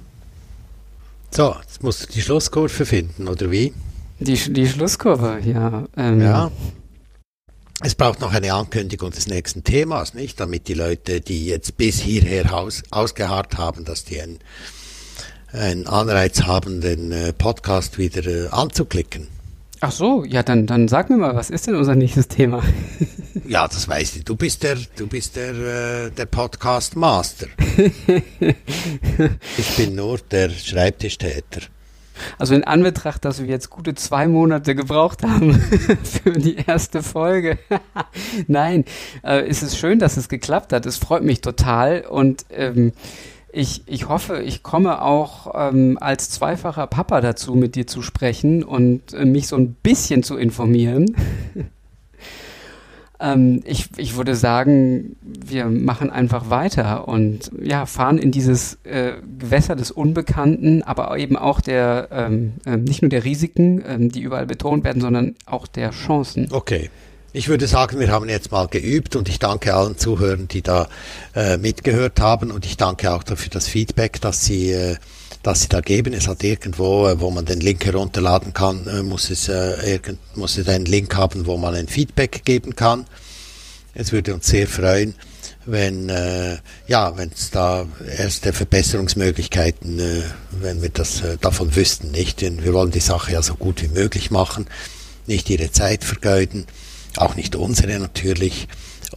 So, 1.31 1.55
jetzt 1.61 1.81
musst 1.81 2.03
du 2.03 2.13
die 2.13 2.21
Schlusskurve 2.21 2.85
finden, 2.85 3.27
oder 3.27 3.51
wie? 3.51 3.73
Die, 4.19 4.35
die 4.35 4.67
Schlusskurve, 4.67 5.39
ja. 5.45 5.85
Ähm, 5.95 6.21
ja. 6.21 6.51
Es 7.83 7.95
braucht 7.95 8.19
noch 8.19 8.33
eine 8.33 8.53
Ankündigung 8.53 9.09
des 9.11 9.27
nächsten 9.27 9.63
Themas, 9.63 10.13
nicht? 10.13 10.39
Damit 10.39 10.67
die 10.67 10.75
Leute, 10.75 11.21
die 11.21 11.47
jetzt 11.47 11.77
bis 11.77 11.99
hierher 11.99 12.53
aus, 12.53 12.83
ausgeharrt 12.91 13.57
haben, 13.57 13.85
dass 13.85 14.03
die 14.03 14.21
ein 14.21 14.39
einen 15.53 15.87
Anreiz 15.87 16.43
haben, 16.43 16.81
den 16.81 17.11
äh, 17.11 17.33
Podcast 17.33 17.97
wieder 17.97 18.25
äh, 18.25 18.47
anzuklicken. 18.49 19.27
Ach 19.83 19.91
so, 19.91 20.23
ja, 20.25 20.43
dann, 20.43 20.67
dann 20.67 20.87
sag 20.87 21.09
mir 21.09 21.17
mal, 21.17 21.35
was 21.35 21.49
ist 21.49 21.65
denn 21.65 21.75
unser 21.75 21.95
nächstes 22.01 22.27
Thema? 22.27 22.61
ja, 23.47 23.67
das 23.67 23.87
weißt 23.87 24.17
du. 24.17 24.23
Du 24.23 24.35
bist 24.35 24.61
der, 24.61 24.77
du 24.95 25.07
bist 25.07 25.35
der, 25.35 25.55
äh, 26.05 26.11
der 26.11 26.27
Podcast 26.27 26.95
Master. 26.95 27.47
ich 29.57 29.75
bin 29.77 29.95
nur 29.95 30.19
der 30.19 30.51
Schreibtischtäter. 30.51 31.61
Also 32.37 32.53
in 32.53 32.63
Anbetracht, 32.63 33.25
dass 33.25 33.41
wir 33.41 33.47
jetzt 33.47 33.71
gute 33.71 33.95
zwei 33.95 34.27
Monate 34.27 34.75
gebraucht 34.75 35.23
haben 35.23 35.53
für 36.03 36.33
die 36.33 36.57
erste 36.57 37.01
Folge. 37.01 37.57
Nein, 38.45 38.85
äh, 39.23 39.49
ist 39.49 39.63
es 39.63 39.79
schön, 39.79 39.97
dass 39.97 40.15
es 40.15 40.29
geklappt 40.29 40.73
hat. 40.73 40.85
Es 40.85 40.97
freut 40.97 41.23
mich 41.23 41.41
total 41.41 42.01
und 42.01 42.45
ähm, 42.51 42.93
ich, 43.53 43.83
ich 43.85 44.07
hoffe, 44.07 44.41
ich 44.41 44.63
komme 44.63 45.01
auch 45.01 45.53
ähm, 45.55 45.97
als 45.99 46.29
zweifacher 46.29 46.87
Papa 46.87 47.21
dazu, 47.21 47.55
mit 47.55 47.75
dir 47.75 47.87
zu 47.87 48.01
sprechen 48.01 48.63
und 48.63 49.13
äh, 49.13 49.25
mich 49.25 49.47
so 49.47 49.55
ein 49.57 49.73
bisschen 49.73 50.23
zu 50.23 50.37
informieren. 50.37 51.15
ähm, 53.19 53.61
ich, 53.65 53.89
ich 53.97 54.15
würde 54.15 54.35
sagen, 54.35 55.15
wir 55.21 55.65
machen 55.65 56.09
einfach 56.09 56.49
weiter 56.49 57.07
und 57.07 57.51
ja, 57.61 57.85
fahren 57.85 58.17
in 58.17 58.31
dieses 58.31 58.79
äh, 58.83 59.13
Gewässer 59.39 59.75
des 59.75 59.91
Unbekannten, 59.91 60.83
aber 60.83 61.17
eben 61.17 61.35
auch 61.35 61.61
der, 61.61 62.07
ähm, 62.11 62.53
äh, 62.65 62.77
nicht 62.77 63.01
nur 63.01 63.09
der 63.09 63.25
Risiken, 63.25 63.83
ähm, 63.87 64.11
die 64.11 64.21
überall 64.21 64.45
betont 64.45 64.83
werden, 64.83 65.01
sondern 65.01 65.35
auch 65.45 65.67
der 65.67 65.91
Chancen. 65.91 66.47
Okay. 66.51 66.89
Ich 67.33 67.47
würde 67.47 67.65
sagen, 67.65 67.97
wir 68.01 68.11
haben 68.11 68.27
jetzt 68.27 68.51
mal 68.51 68.67
geübt 68.67 69.15
und 69.15 69.29
ich 69.29 69.39
danke 69.39 69.73
allen 69.73 69.97
Zuhörern, 69.97 70.49
die 70.49 70.61
da 70.61 70.89
äh, 71.33 71.55
mitgehört 71.55 72.19
haben 72.19 72.51
und 72.51 72.65
ich 72.65 72.75
danke 72.75 73.13
auch 73.13 73.23
dafür 73.23 73.49
das 73.49 73.69
Feedback, 73.69 74.19
dass 74.19 74.43
Sie, 74.43 74.71
äh, 74.71 74.97
dass 75.41 75.61
Sie 75.61 75.69
da 75.69 75.79
geben. 75.79 76.11
Es 76.11 76.27
hat 76.27 76.43
irgendwo, 76.43 77.07
äh, 77.07 77.21
wo 77.21 77.31
man 77.31 77.45
den 77.45 77.61
Link 77.61 77.85
herunterladen 77.85 78.51
kann, 78.51 78.85
äh, 78.85 79.01
muss 79.01 79.29
es 79.29 79.47
äh, 79.47 79.93
irgend, 79.93 80.19
muss 80.35 80.57
es 80.57 80.67
einen 80.67 80.83
Link 80.83 81.15
haben, 81.15 81.45
wo 81.45 81.55
man 81.55 81.73
ein 81.73 81.87
Feedback 81.87 82.43
geben 82.43 82.75
kann. 82.75 83.05
Es 83.93 84.11
würde 84.11 84.33
uns 84.33 84.47
sehr 84.47 84.67
freuen, 84.67 85.15
wenn 85.65 86.09
äh, 86.09 86.57
ja, 86.87 87.15
wenn 87.15 87.31
es 87.33 87.49
da 87.49 87.85
erste 88.17 88.51
Verbesserungsmöglichkeiten, 88.51 89.99
äh, 89.99 90.23
wenn 90.59 90.81
wir 90.81 90.89
das 90.89 91.21
äh, 91.21 91.37
davon 91.39 91.77
wüssten, 91.77 92.11
nicht? 92.11 92.41
Denn 92.41 92.61
wir 92.61 92.73
wollen 92.73 92.91
die 92.91 92.99
Sache 92.99 93.31
ja 93.31 93.41
so 93.41 93.55
gut 93.55 93.81
wie 93.81 93.87
möglich 93.87 94.31
machen, 94.31 94.67
nicht 95.27 95.49
ihre 95.49 95.71
Zeit 95.71 96.03
vergeuden 96.03 96.65
auch 97.17 97.35
nicht 97.35 97.55
unsere 97.55 97.99
natürlich. 97.99 98.67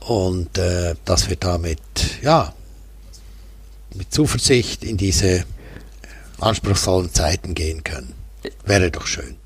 Und 0.01 0.59
äh, 0.59 0.95
dass 1.05 1.28
wir 1.28 1.36
damit, 1.36 1.80
ja, 2.22 2.53
mit 3.95 4.12
Zuversicht 4.12 4.84
in 4.84 4.97
diese 4.97 5.45
anspruchsvollen 6.40 7.12
Zeiten 7.12 7.55
gehen 7.55 7.84
können. 7.84 8.12
Wäre 8.64 8.90
doch 8.90 9.07
schön. 9.07 9.36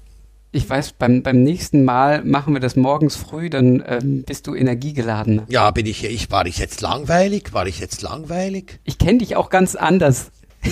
Ich 0.50 0.68
weiß, 0.68 0.92
beim, 0.92 1.22
beim 1.22 1.42
nächsten 1.42 1.84
Mal 1.84 2.24
machen 2.24 2.54
wir 2.54 2.60
das 2.60 2.74
morgens 2.74 3.16
früh, 3.16 3.50
dann 3.50 3.84
ähm, 3.86 4.22
bist 4.22 4.46
du 4.46 4.54
energiegeladen. 4.54 5.42
Ja, 5.48 5.70
bin 5.70 5.84
ich, 5.84 6.04
ich, 6.04 6.30
war 6.30 6.46
ich 6.46 6.56
jetzt 6.56 6.80
langweilig? 6.80 7.52
War 7.52 7.66
ich 7.66 7.78
jetzt 7.80 8.00
langweilig? 8.00 8.80
Ich 8.84 8.96
kenne 8.96 9.18
dich 9.18 9.36
auch 9.36 9.50
ganz 9.50 9.74
anders. 9.74 10.30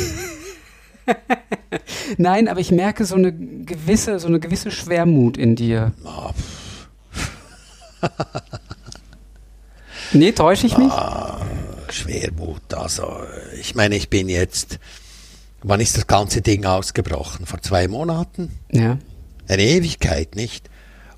Nein, 2.16 2.49
aber 2.49 2.61
ich 2.61 2.70
merke 2.70 3.05
so 3.05 3.16
eine 3.16 3.33
gewisse, 3.33 4.18
so 4.18 4.29
eine 4.29 4.41
gewisse 4.41 4.70
Schwermut 4.70 5.37
in 5.37 5.57
dir. 5.57 5.93
Oh, 6.05 6.31
nee, 10.13 10.33
täusche 10.33 10.67
ich 10.67 10.77
mich? 10.77 10.91
Ah, 10.91 11.41
Schwermut, 11.91 12.75
also 12.75 13.21
ich 13.61 13.75
meine, 13.75 13.97
ich 13.97 14.11
bin 14.11 14.29
jetzt, 14.29 14.79
wann 15.63 15.81
ist 15.81 15.97
das 15.97 16.07
ganze 16.07 16.43
Ding 16.43 16.65
ausgebrochen? 16.65 17.47
Vor 17.47 17.63
zwei 17.63 17.89
Monaten? 17.89 18.59
Ja. 18.71 18.99
Eine 19.49 19.63
Ewigkeit, 19.63 20.35
nicht? 20.35 20.69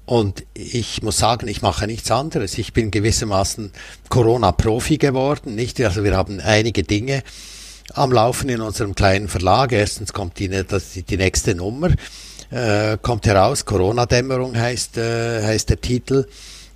Und 0.08 0.46
ich 0.54 1.02
muss 1.02 1.18
sagen, 1.18 1.48
ich 1.48 1.60
mache 1.60 1.86
nichts 1.86 2.10
anderes. 2.10 2.56
Ich 2.56 2.72
bin 2.72 2.90
gewissermaßen 2.90 3.72
Corona-Profi 4.08 4.96
geworden, 4.96 5.54
nicht? 5.54 5.78
Also 5.82 6.02
wir 6.02 6.16
haben 6.16 6.40
einige 6.40 6.82
Dinge 6.82 7.22
am 7.92 8.12
Laufen 8.12 8.48
in 8.48 8.62
unserem 8.62 8.94
kleinen 8.94 9.28
Verlag. 9.28 9.70
Erstens 9.72 10.14
kommt 10.14 10.38
die, 10.38 10.48
das, 10.48 10.92
die 10.92 11.16
nächste 11.18 11.54
Nummer, 11.54 11.90
äh, 12.50 12.96
kommt 13.02 13.26
heraus. 13.26 13.66
Corona-Dämmerung 13.66 14.56
heißt, 14.56 14.96
äh, 14.96 15.44
heißt 15.44 15.68
der 15.68 15.82
Titel. 15.82 16.26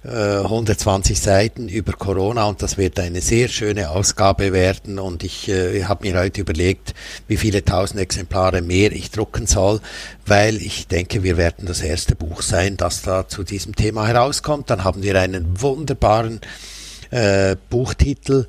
120 0.04 1.16
äh, 1.16 1.20
Seiten 1.20 1.68
über 1.68 1.92
Corona 1.92 2.46
und 2.46 2.60
das 2.60 2.76
wird 2.76 2.98
eine 2.98 3.20
sehr 3.20 3.46
schöne 3.46 3.90
Ausgabe 3.90 4.52
werden. 4.52 4.98
Und 4.98 5.22
ich 5.22 5.48
äh, 5.48 5.84
habe 5.84 6.08
mir 6.08 6.18
heute 6.18 6.40
überlegt, 6.40 6.94
wie 7.28 7.36
viele 7.36 7.64
tausend 7.64 8.00
Exemplare 8.00 8.62
mehr 8.62 8.90
ich 8.90 9.12
drucken 9.12 9.46
soll, 9.46 9.80
weil 10.26 10.56
ich 10.56 10.88
denke, 10.88 11.22
wir 11.22 11.36
werden 11.36 11.66
das 11.66 11.82
erste 11.82 12.16
Buch 12.16 12.42
sein, 12.42 12.76
das 12.76 13.02
da 13.02 13.28
zu 13.28 13.44
diesem 13.44 13.76
Thema 13.76 14.08
herauskommt. 14.08 14.70
Dann 14.70 14.82
haben 14.82 15.04
wir 15.04 15.20
einen 15.20 15.60
wunderbaren 15.60 16.40
äh, 17.10 17.54
Buchtitel 17.70 18.46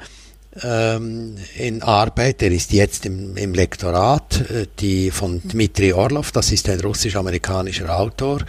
ähm, 0.64 1.36
in 1.56 1.84
Arbeit, 1.84 2.42
der 2.42 2.52
ist 2.52 2.72
jetzt 2.74 3.06
im, 3.06 3.38
im 3.38 3.54
Lektorat, 3.54 4.50
äh, 4.50 4.68
die 4.80 5.12
von 5.12 5.42
Dmitri 5.44 5.94
Orlov, 5.94 6.32
das 6.32 6.52
ist 6.52 6.68
ein 6.70 6.80
russisch-amerikanischer 6.80 7.96
Autor. 7.96 8.40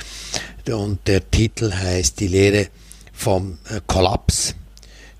Und 0.70 1.06
der 1.06 1.30
Titel 1.30 1.70
heißt 1.70 2.20
Die 2.20 2.28
Lehre 2.28 2.68
vom 3.14 3.58
äh, 3.70 3.80
Kollaps, 3.86 4.54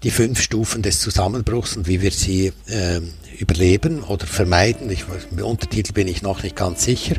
die 0.03 0.11
fünf 0.11 0.40
Stufen 0.40 0.82
des 0.82 1.01
Zusammenbruchs 1.01 1.76
und 1.76 1.86
wie 1.86 2.03
wir 2.03 2.11
sie 2.11 2.53
äh, 2.66 3.01
überleben 3.38 4.03
oder 4.03 4.26
vermeiden. 4.26 4.90
Ich, 4.90 5.05
Im 5.30 5.45
Untertitel 5.45 5.92
bin 5.92 6.09
ich 6.09 6.22
noch 6.22 6.42
nicht 6.42 6.57
ganz 6.57 6.84
sicher. 6.84 7.16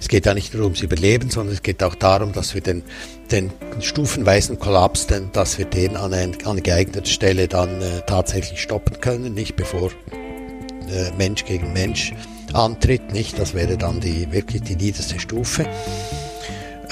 Es 0.00 0.08
geht 0.08 0.26
ja 0.26 0.34
nicht 0.34 0.52
nur 0.52 0.64
ums 0.64 0.80
Überleben, 0.80 1.30
sondern 1.30 1.54
es 1.54 1.62
geht 1.62 1.82
auch 1.82 1.94
darum, 1.94 2.32
dass 2.32 2.54
wir 2.54 2.60
den, 2.60 2.82
den 3.30 3.52
stufenweisen 3.80 4.58
Kollaps, 4.58 5.06
denn, 5.06 5.30
dass 5.32 5.58
wir 5.58 5.64
den 5.64 5.96
an, 5.96 6.12
ein, 6.12 6.36
an 6.44 6.60
geeigneter 6.60 7.06
Stelle 7.06 7.46
dann 7.46 7.80
äh, 7.80 8.00
tatsächlich 8.06 8.60
stoppen 8.60 9.00
können, 9.00 9.34
nicht 9.34 9.54
bevor 9.54 9.92
äh, 10.10 11.12
Mensch 11.16 11.44
gegen 11.44 11.72
Mensch 11.72 12.14
antritt, 12.52 13.12
nicht? 13.12 13.38
Das 13.38 13.54
wäre 13.54 13.78
dann 13.78 14.00
die, 14.00 14.32
wirklich 14.32 14.62
die 14.62 14.76
niederste 14.76 15.20
Stufe. 15.20 15.66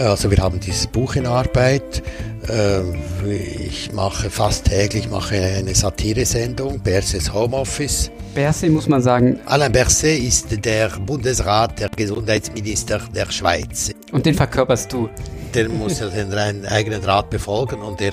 Also 0.00 0.30
wir 0.30 0.38
haben 0.38 0.58
dieses 0.58 0.86
Buch 0.86 1.14
in 1.16 1.26
Arbeit. 1.26 2.02
Ähm, 2.48 2.94
ich 3.28 3.92
mache 3.92 4.30
fast 4.30 4.64
täglich 4.64 5.10
mache 5.10 5.34
eine 5.34 5.74
Satiresendung, 5.74 6.80
Berses 6.80 7.30
Homeoffice. 7.34 8.10
Berset 8.34 8.70
muss 8.70 8.88
man 8.88 9.02
sagen. 9.02 9.38
Alain 9.44 9.70
Berset 9.70 10.18
ist 10.18 10.64
der 10.64 10.88
Bundesrat, 10.88 11.78
der 11.78 11.90
Gesundheitsminister 11.90 13.02
der 13.14 13.30
Schweiz. 13.30 13.90
Und 14.10 14.24
den 14.24 14.34
verkörperst 14.34 14.90
du. 14.90 15.10
Der 15.52 15.68
muss 15.68 16.00
ja 16.00 16.08
seinen 16.08 16.64
eigenen 16.64 17.04
Rat 17.04 17.28
befolgen 17.28 17.82
und 17.82 18.00
der 18.00 18.12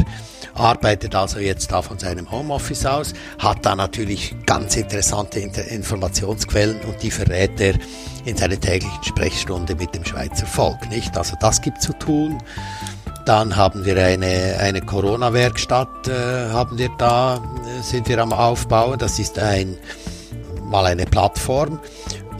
arbeitet 0.58 1.16
also 1.16 1.39
jetzt 1.39 1.72
da 1.72 1.82
von 1.82 1.99
seinem 1.99 2.30
Homeoffice 2.32 2.86
aus, 2.86 3.14
hat 3.39 3.66
da 3.66 3.76
natürlich 3.76 4.36
ganz 4.45 4.76
interessante 4.76 5.39
Informationsquellen 5.39 6.80
und 6.82 7.01
die 7.01 7.12
verrät 7.12 7.60
er 7.60 7.76
in 8.26 8.36
seiner 8.36 8.60
täglichen 8.60 9.03
Sprechstunde 9.03 9.76
mit 9.76 9.95
dem 9.95 10.03
Schweizer 10.05 10.45
Volk, 10.45 10.89
nicht? 10.89 11.18
Also 11.18 11.36
das 11.39 11.62
gibt 11.62 11.82
zu 11.82 11.93
tun. 11.93 12.41
Dann 13.26 13.55
haben 13.58 13.86
wir 13.86 14.01
eine, 14.01 14.58
eine 14.60 14.82
Corona-Werkstatt, 14.82 16.08
äh, 16.08 16.49
haben 16.49 16.78
wir 16.78 16.89
da, 16.97 17.36
äh, 17.36 17.84
sind 17.84 18.08
wir 18.08 18.20
am 18.20 18.32
Aufbauen. 18.32 18.97
Das 18.99 19.20
ist 19.20 19.38
ein, 19.38 19.78
mal 20.64 20.86
eine 20.86 21.05
Plattform. 21.05 21.80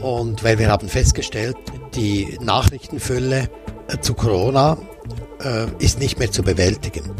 Und 0.00 0.44
weil 0.44 0.58
wir 0.58 0.70
haben 0.70 0.88
festgestellt, 0.88 1.56
die 1.94 2.38
Nachrichtenfülle 2.40 3.50
äh, 3.88 3.98
zu 4.00 4.14
Corona 4.14 4.78
äh, 5.42 5.66
ist 5.78 5.98
nicht 5.98 6.18
mehr 6.18 6.30
zu 6.30 6.42
bewältigen. 6.42 7.14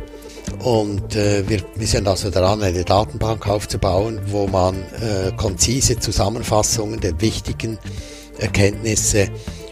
Und 0.62 1.16
äh, 1.16 1.48
wir, 1.48 1.62
wir 1.76 1.86
sind 1.86 2.08
also 2.08 2.30
daran, 2.30 2.62
eine 2.62 2.84
Datenbank 2.84 3.48
aufzubauen, 3.48 4.20
wo 4.26 4.46
man 4.46 4.74
äh, 4.74 5.32
konzise 5.36 5.98
Zusammenfassungen 5.98 7.00
der 7.00 7.20
wichtigen 7.20 7.78
Erkenntnisse 8.38 9.28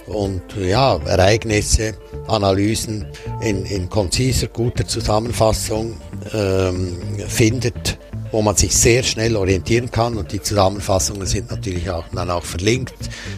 und 0.07 0.43
ja, 0.57 0.99
Ereignisse, 1.05 1.95
Analysen 2.29 3.07
in, 3.41 3.65
in 3.67 3.89
konziser, 3.91 4.49
guter 4.49 4.87
Zusammenfassung 4.87 5.97
ähm, 6.33 6.97
findet, 7.27 7.99
wo 8.31 8.43
man 8.43 8.57
sich 8.57 8.75
sehr 8.75 9.03
schnell 9.03 9.37
orientieren 9.37 9.91
kann 9.91 10.17
und 10.17 10.33
die 10.33 10.41
Zusammenfassungen 10.41 11.27
sind 11.27 11.51
natürlich 11.51 11.91
auch 11.91 12.05
dann 12.13 12.31
auch 12.31 12.45
verlinkt 12.45 12.95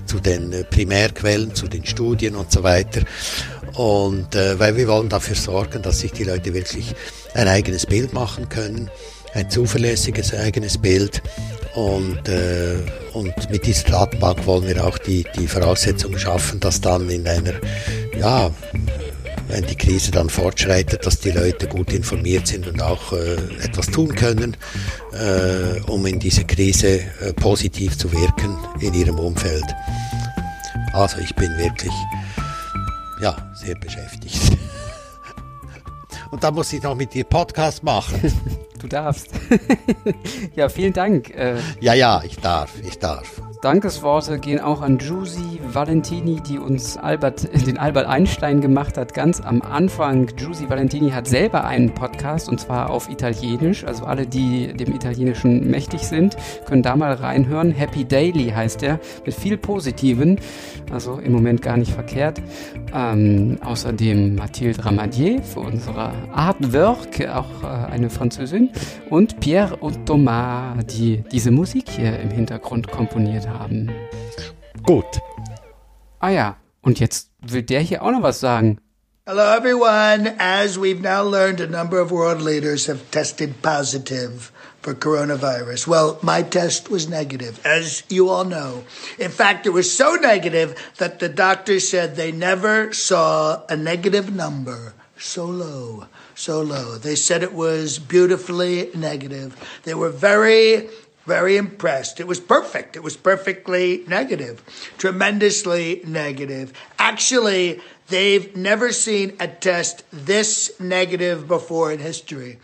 zu 0.06 0.20
den 0.20 0.52
äh, 0.52 0.64
Primärquellen, 0.64 1.54
zu 1.54 1.68
den 1.68 1.84
Studien 1.86 2.36
und 2.36 2.52
so 2.52 2.62
weiter. 2.62 3.02
Und 3.78 4.34
äh, 4.34 4.58
weil 4.58 4.76
wir 4.76 4.88
wollen 4.88 5.08
dafür 5.08 5.36
sorgen, 5.36 5.82
dass 5.82 6.00
sich 6.00 6.10
die 6.10 6.24
Leute 6.24 6.52
wirklich 6.52 6.96
ein 7.34 7.46
eigenes 7.46 7.86
Bild 7.86 8.12
machen 8.12 8.48
können, 8.48 8.90
ein 9.34 9.48
zuverlässiges 9.50 10.34
eigenes 10.34 10.78
Bild. 10.78 11.22
Und, 11.76 12.28
äh, 12.28 12.78
und 13.12 13.32
mit 13.50 13.66
dieser 13.66 13.88
Datenbank 13.88 14.44
wollen 14.46 14.66
wir 14.66 14.84
auch 14.84 14.98
die, 14.98 15.24
die 15.38 15.46
Voraussetzungen 15.46 16.18
schaffen, 16.18 16.58
dass 16.58 16.80
dann 16.80 17.08
in 17.08 17.28
einer, 17.28 17.52
ja, 18.18 18.50
wenn 19.46 19.64
die 19.64 19.76
Krise 19.76 20.10
dann 20.10 20.28
fortschreitet, 20.28 21.06
dass 21.06 21.20
die 21.20 21.30
Leute 21.30 21.68
gut 21.68 21.92
informiert 21.92 22.48
sind 22.48 22.66
und 22.66 22.82
auch 22.82 23.12
äh, 23.12 23.34
etwas 23.62 23.86
tun 23.86 24.12
können, 24.12 24.56
äh, 25.12 25.80
um 25.82 26.04
in 26.04 26.18
dieser 26.18 26.42
Krise 26.42 26.98
äh, 27.20 27.32
positiv 27.32 27.96
zu 27.96 28.10
wirken 28.10 28.56
in 28.80 28.92
ihrem 28.92 29.20
Umfeld. 29.20 29.66
Also 30.92 31.18
ich 31.18 31.32
bin 31.36 31.56
wirklich 31.58 31.92
ja, 33.20 33.36
sehr 33.54 33.74
beschäftigt. 33.76 34.38
Und 36.30 36.44
dann 36.44 36.54
muss 36.54 36.72
ich 36.72 36.82
noch 36.82 36.94
mit 36.94 37.14
dir 37.14 37.24
Podcast 37.24 37.82
machen. 37.82 38.32
Du 38.78 38.86
darfst. 38.86 39.30
ja, 40.54 40.68
vielen 40.68 40.92
Dank. 40.92 41.30
Äh, 41.30 41.56
ja, 41.80 41.94
ja, 41.94 42.22
ich 42.24 42.36
darf, 42.38 42.70
ich 42.82 42.98
darf. 42.98 43.40
Dankesworte 43.60 44.38
gehen 44.38 44.60
auch 44.60 44.82
an 44.82 44.98
Juicy 44.98 45.60
Valentini, 45.72 46.40
die 46.40 46.60
uns 46.60 46.96
Albert, 46.96 47.48
den 47.66 47.76
Albert 47.76 48.06
Einstein 48.06 48.60
gemacht 48.60 48.96
hat, 48.96 49.14
ganz 49.14 49.40
am 49.40 49.62
Anfang. 49.62 50.28
Juicy 50.36 50.70
Valentini 50.70 51.10
hat 51.10 51.26
selber 51.26 51.64
einen 51.64 51.92
Podcast 51.92 52.48
und 52.48 52.60
zwar 52.60 52.90
auf 52.90 53.10
Italienisch. 53.10 53.84
Also 53.84 54.04
alle, 54.04 54.28
die 54.28 54.72
dem 54.74 54.94
Italienischen 54.94 55.68
mächtig 55.68 56.02
sind, 56.02 56.36
können 56.66 56.84
da 56.84 56.94
mal 56.94 57.14
reinhören. 57.14 57.72
Happy 57.72 58.04
Daily 58.04 58.50
heißt 58.50 58.84
er, 58.84 59.00
mit 59.24 59.34
viel 59.34 59.56
Positiven. 59.56 60.38
Also 60.92 61.18
im 61.18 61.32
Moment 61.32 61.60
gar 61.60 61.76
nicht 61.76 61.92
verkehrt. 61.92 62.40
Ähm, 62.94 63.58
außerdem 63.64 64.36
Mathilde 64.36 64.84
Ramadier 64.84 65.42
für 65.42 65.60
unsere 65.60 66.12
Artwork, 66.32 67.28
auch 67.28 67.64
äh, 67.64 67.92
eine 67.92 68.08
Französin. 68.08 68.70
Und 69.10 69.40
Pierre 69.40 69.74
und 69.76 70.06
Thomas, 70.06 70.76
die 70.86 71.24
diese 71.32 71.50
Musik 71.50 71.90
hier 71.90 72.20
im 72.20 72.30
Hintergrund 72.30 72.88
komponiert 72.88 73.47
haben. 73.48 73.90
Gut. 74.82 75.20
Ah 76.20 76.30
ja, 76.30 76.56
und 76.82 77.00
jetzt 77.00 77.30
will 77.40 77.62
der 77.62 77.80
hier 77.80 78.02
auch 78.02 78.10
noch 78.10 78.22
was 78.22 78.40
sagen. 78.40 78.78
Hello, 79.26 79.54
everyone. 79.54 80.34
As 80.38 80.78
we've 80.78 81.02
now 81.02 81.22
learned, 81.22 81.60
a 81.60 81.66
number 81.66 82.00
of 82.00 82.10
world 82.10 82.40
leaders 82.40 82.86
have 82.86 83.10
tested 83.10 83.60
positive 83.60 84.50
for 84.80 84.94
coronavirus. 84.94 85.86
Well, 85.86 86.18
my 86.22 86.42
test 86.42 86.88
was 86.88 87.08
negative, 87.08 87.60
as 87.66 88.04
you 88.08 88.30
all 88.30 88.44
know. 88.44 88.84
In 89.18 89.30
fact, 89.30 89.66
it 89.66 89.70
was 89.70 89.94
so 89.94 90.14
negative 90.14 90.74
that 90.96 91.18
the 91.18 91.28
doctor 91.28 91.78
said 91.78 92.16
they 92.16 92.32
never 92.32 92.92
saw 92.94 93.64
a 93.68 93.76
negative 93.76 94.34
number 94.34 94.94
so 95.18 95.44
low, 95.44 96.06
so 96.34 96.62
low. 96.62 96.96
They 96.96 97.16
said 97.16 97.42
it 97.42 97.52
was 97.52 97.98
beautifully 97.98 98.90
negative. 98.94 99.56
They 99.82 99.94
were 99.94 100.10
very 100.10 100.88
very 101.28 101.56
impressed. 101.56 102.18
It 102.18 102.26
was 102.26 102.40
perfect. 102.40 102.96
It 102.96 103.02
was 103.02 103.16
perfectly 103.16 104.02
negative, 104.08 104.64
tremendously 104.98 106.00
negative. 106.04 106.72
Actually, 106.98 107.80
they've 108.08 108.56
never 108.56 108.90
seen 108.90 109.36
a 109.38 109.46
test 109.46 110.02
this 110.10 110.72
negative 110.80 111.46
before 111.46 111.92
in 111.92 112.00
history. 112.00 112.58